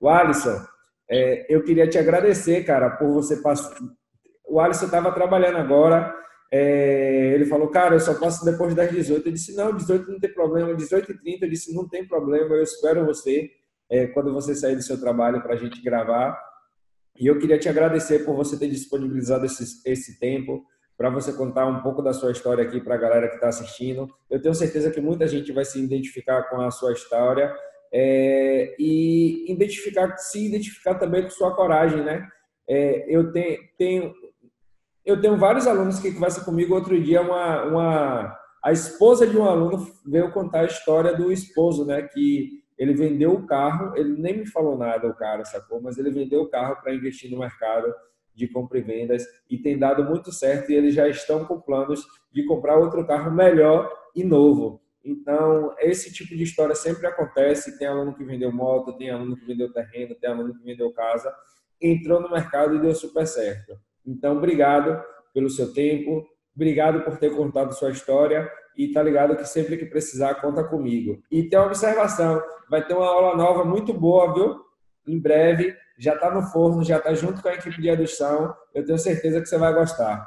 O 0.00 0.08
Alisson, 0.08 0.64
é, 1.08 1.46
eu 1.54 1.62
queria 1.62 1.86
te 1.86 1.98
agradecer, 1.98 2.64
cara, 2.64 2.90
por 2.90 3.12
você 3.12 3.36
passar. 3.36 3.76
O 4.48 4.58
Alisson 4.58 4.86
estava 4.86 5.12
trabalhando 5.12 5.58
agora 5.58 6.18
é, 6.52 7.32
ele 7.32 7.46
falou, 7.46 7.68
cara, 7.68 7.94
eu 7.94 8.00
só 8.00 8.14
posso 8.14 8.44
depois 8.44 8.74
das 8.74 8.90
18. 8.90 9.26
Eu 9.26 9.32
disse, 9.32 9.54
não, 9.54 9.74
18 9.74 10.10
não 10.10 10.18
tem 10.18 10.32
problema. 10.32 10.74
18 10.74 11.12
e 11.12 11.18
30, 11.18 11.44
eu 11.44 11.50
disse, 11.50 11.74
não 11.74 11.88
tem 11.88 12.06
problema, 12.06 12.54
eu 12.56 12.62
espero 12.62 13.06
você 13.06 13.50
é, 13.88 14.06
quando 14.08 14.32
você 14.32 14.54
sair 14.54 14.74
do 14.74 14.82
seu 14.82 14.98
trabalho 14.98 15.40
para 15.42 15.54
a 15.54 15.56
gente 15.56 15.80
gravar. 15.80 16.38
E 17.18 17.26
eu 17.26 17.38
queria 17.38 17.58
te 17.58 17.68
agradecer 17.68 18.24
por 18.24 18.34
você 18.34 18.58
ter 18.58 18.68
disponibilizado 18.68 19.46
esse, 19.46 19.80
esse 19.88 20.18
tempo 20.18 20.64
para 20.96 21.08
você 21.08 21.32
contar 21.32 21.66
um 21.66 21.82
pouco 21.82 22.02
da 22.02 22.12
sua 22.12 22.32
história 22.32 22.64
aqui 22.64 22.80
para 22.80 22.94
a 22.94 22.98
galera 22.98 23.28
que 23.28 23.36
está 23.36 23.48
assistindo. 23.48 24.08
Eu 24.28 24.42
tenho 24.42 24.54
certeza 24.54 24.90
que 24.90 25.00
muita 25.00 25.26
gente 25.28 25.52
vai 25.52 25.64
se 25.64 25.82
identificar 25.82 26.42
com 26.44 26.60
a 26.60 26.70
sua 26.70 26.92
história 26.92 27.54
é, 27.92 28.74
e 28.78 29.50
identificar, 29.50 30.16
se 30.16 30.46
identificar 30.46 30.94
também 30.94 31.22
com 31.22 31.30
sua 31.30 31.54
coragem, 31.54 32.02
né? 32.02 32.26
É, 32.68 33.04
eu 33.08 33.32
tenho, 33.32 33.58
tenho 33.76 34.14
eu 35.04 35.20
tenho 35.20 35.36
vários 35.36 35.66
alunos 35.66 35.98
que 35.98 36.12
conversam 36.12 36.44
comigo. 36.44 36.74
Outro 36.74 37.00
dia, 37.00 37.20
uma, 37.22 37.64
uma, 37.64 38.38
a 38.62 38.72
esposa 38.72 39.26
de 39.26 39.36
um 39.36 39.44
aluno 39.44 39.86
veio 40.06 40.30
contar 40.32 40.60
a 40.60 40.66
história 40.66 41.14
do 41.16 41.32
esposo, 41.32 41.84
né? 41.84 42.02
Que 42.02 42.60
ele 42.78 42.94
vendeu 42.94 43.32
o 43.32 43.46
carro, 43.46 43.94
ele 43.96 44.20
nem 44.20 44.38
me 44.38 44.46
falou 44.46 44.76
nada, 44.76 45.06
o 45.06 45.14
cara, 45.14 45.44
sacou? 45.44 45.82
Mas 45.82 45.98
ele 45.98 46.10
vendeu 46.10 46.42
o 46.42 46.48
carro 46.48 46.76
para 46.80 46.94
investir 46.94 47.30
no 47.30 47.38
mercado 47.38 47.92
de 48.34 48.48
compra 48.48 48.78
e 48.78 48.82
vendas 48.82 49.24
e 49.50 49.58
tem 49.58 49.78
dado 49.78 50.04
muito 50.04 50.32
certo. 50.32 50.70
E 50.70 50.74
eles 50.74 50.94
já 50.94 51.08
estão 51.08 51.44
com 51.44 51.60
planos 51.60 52.06
de 52.32 52.44
comprar 52.46 52.78
outro 52.78 53.06
carro 53.06 53.30
melhor 53.30 53.92
e 54.14 54.24
novo. 54.24 54.80
Então, 55.04 55.74
esse 55.78 56.12
tipo 56.12 56.36
de 56.36 56.42
história 56.42 56.74
sempre 56.74 57.06
acontece. 57.06 57.78
Tem 57.78 57.88
aluno 57.88 58.14
que 58.14 58.24
vendeu 58.24 58.52
moto, 58.52 58.96
tem 58.96 59.10
aluno 59.10 59.36
que 59.36 59.46
vendeu 59.46 59.72
terreno, 59.72 60.14
tem 60.14 60.30
aluno 60.30 60.54
que 60.54 60.64
vendeu 60.64 60.92
casa, 60.92 61.34
entrou 61.80 62.20
no 62.20 62.30
mercado 62.30 62.76
e 62.76 62.80
deu 62.80 62.94
super 62.94 63.26
certo. 63.26 63.78
Então, 64.06 64.36
obrigado 64.36 65.02
pelo 65.32 65.48
seu 65.48 65.72
tempo, 65.72 66.26
obrigado 66.54 67.02
por 67.02 67.16
ter 67.16 67.34
contado 67.34 67.72
sua 67.72 67.90
história 67.90 68.50
e 68.76 68.92
tá 68.92 69.02
ligado 69.02 69.36
que 69.36 69.44
sempre 69.44 69.76
que 69.76 69.86
precisar, 69.86 70.34
conta 70.36 70.64
comigo. 70.64 71.22
E 71.30 71.42
tem 71.44 71.58
uma 71.58 71.66
observação, 71.66 72.42
vai 72.68 72.86
ter 72.86 72.94
uma 72.94 73.06
aula 73.06 73.36
nova 73.36 73.64
muito 73.64 73.92
boa, 73.92 74.32
viu? 74.34 74.60
Em 75.06 75.18
breve, 75.18 75.76
já 75.98 76.14
está 76.14 76.30
no 76.30 76.42
forno, 76.42 76.84
já 76.84 76.98
está 76.98 77.12
junto 77.14 77.42
com 77.42 77.48
a 77.48 77.54
equipe 77.54 77.80
de 77.80 77.88
edição. 77.88 78.54
Eu 78.74 78.84
tenho 78.84 78.98
certeza 78.98 79.40
que 79.40 79.46
você 79.46 79.58
vai 79.58 79.72
gostar. 79.72 80.26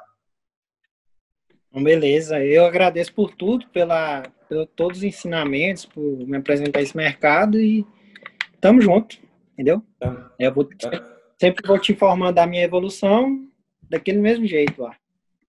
Beleza, 1.72 2.44
eu 2.44 2.66
agradeço 2.66 3.14
por 3.14 3.36
tudo, 3.36 3.68
pela, 3.70 4.22
todos 4.76 5.00
os 5.00 5.04
ensinamentos, 5.04 5.86
por 5.86 6.02
me 6.02 6.38
apresentar 6.38 6.82
esse 6.82 6.96
mercado 6.96 7.60
e 7.60 7.86
tamo 8.60 8.82
junto, 8.82 9.18
entendeu? 9.54 9.82
Tá. 10.00 10.32
Eu 10.40 10.54
vou, 10.54 10.66
tá. 10.66 11.04
sempre 11.40 11.66
vou 11.68 11.78
te 11.80 11.92
informando 11.92 12.34
da 12.34 12.48
minha 12.48 12.64
evolução 12.64 13.48
daquele 13.90 14.20
mesmo 14.20 14.46
jeito 14.46 14.82
lá. 14.82 14.96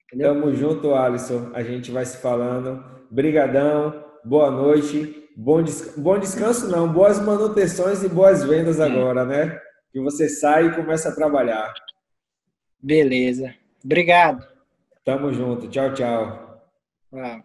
Entendeu? 0.07 0.35
Tamo 0.35 0.55
junto, 0.55 0.95
Alisson. 0.95 1.51
A 1.55 1.63
gente 1.63 1.91
vai 1.91 2.05
se 2.05 2.19
falando. 2.19 2.85
Brigadão, 3.11 4.05
boa 4.25 4.51
noite, 4.51 5.29
bom, 5.37 5.63
des... 5.63 5.95
bom 5.97 6.19
descanso 6.19 6.69
não, 6.69 6.93
boas 6.93 7.21
manutenções 7.21 8.03
e 8.03 8.09
boas 8.09 8.45
vendas 8.45 8.81
agora, 8.81 9.25
né? 9.25 9.59
Que 9.93 10.01
você 10.01 10.29
sai 10.29 10.67
e 10.67 10.75
começa 10.75 11.09
a 11.09 11.15
trabalhar. 11.15 11.73
Beleza. 12.81 13.55
Obrigado. 13.85 14.47
Tamo 15.05 15.33
junto. 15.33 15.69
Tchau, 15.69 15.93
tchau. 15.95 16.61
Uau. 17.13 17.45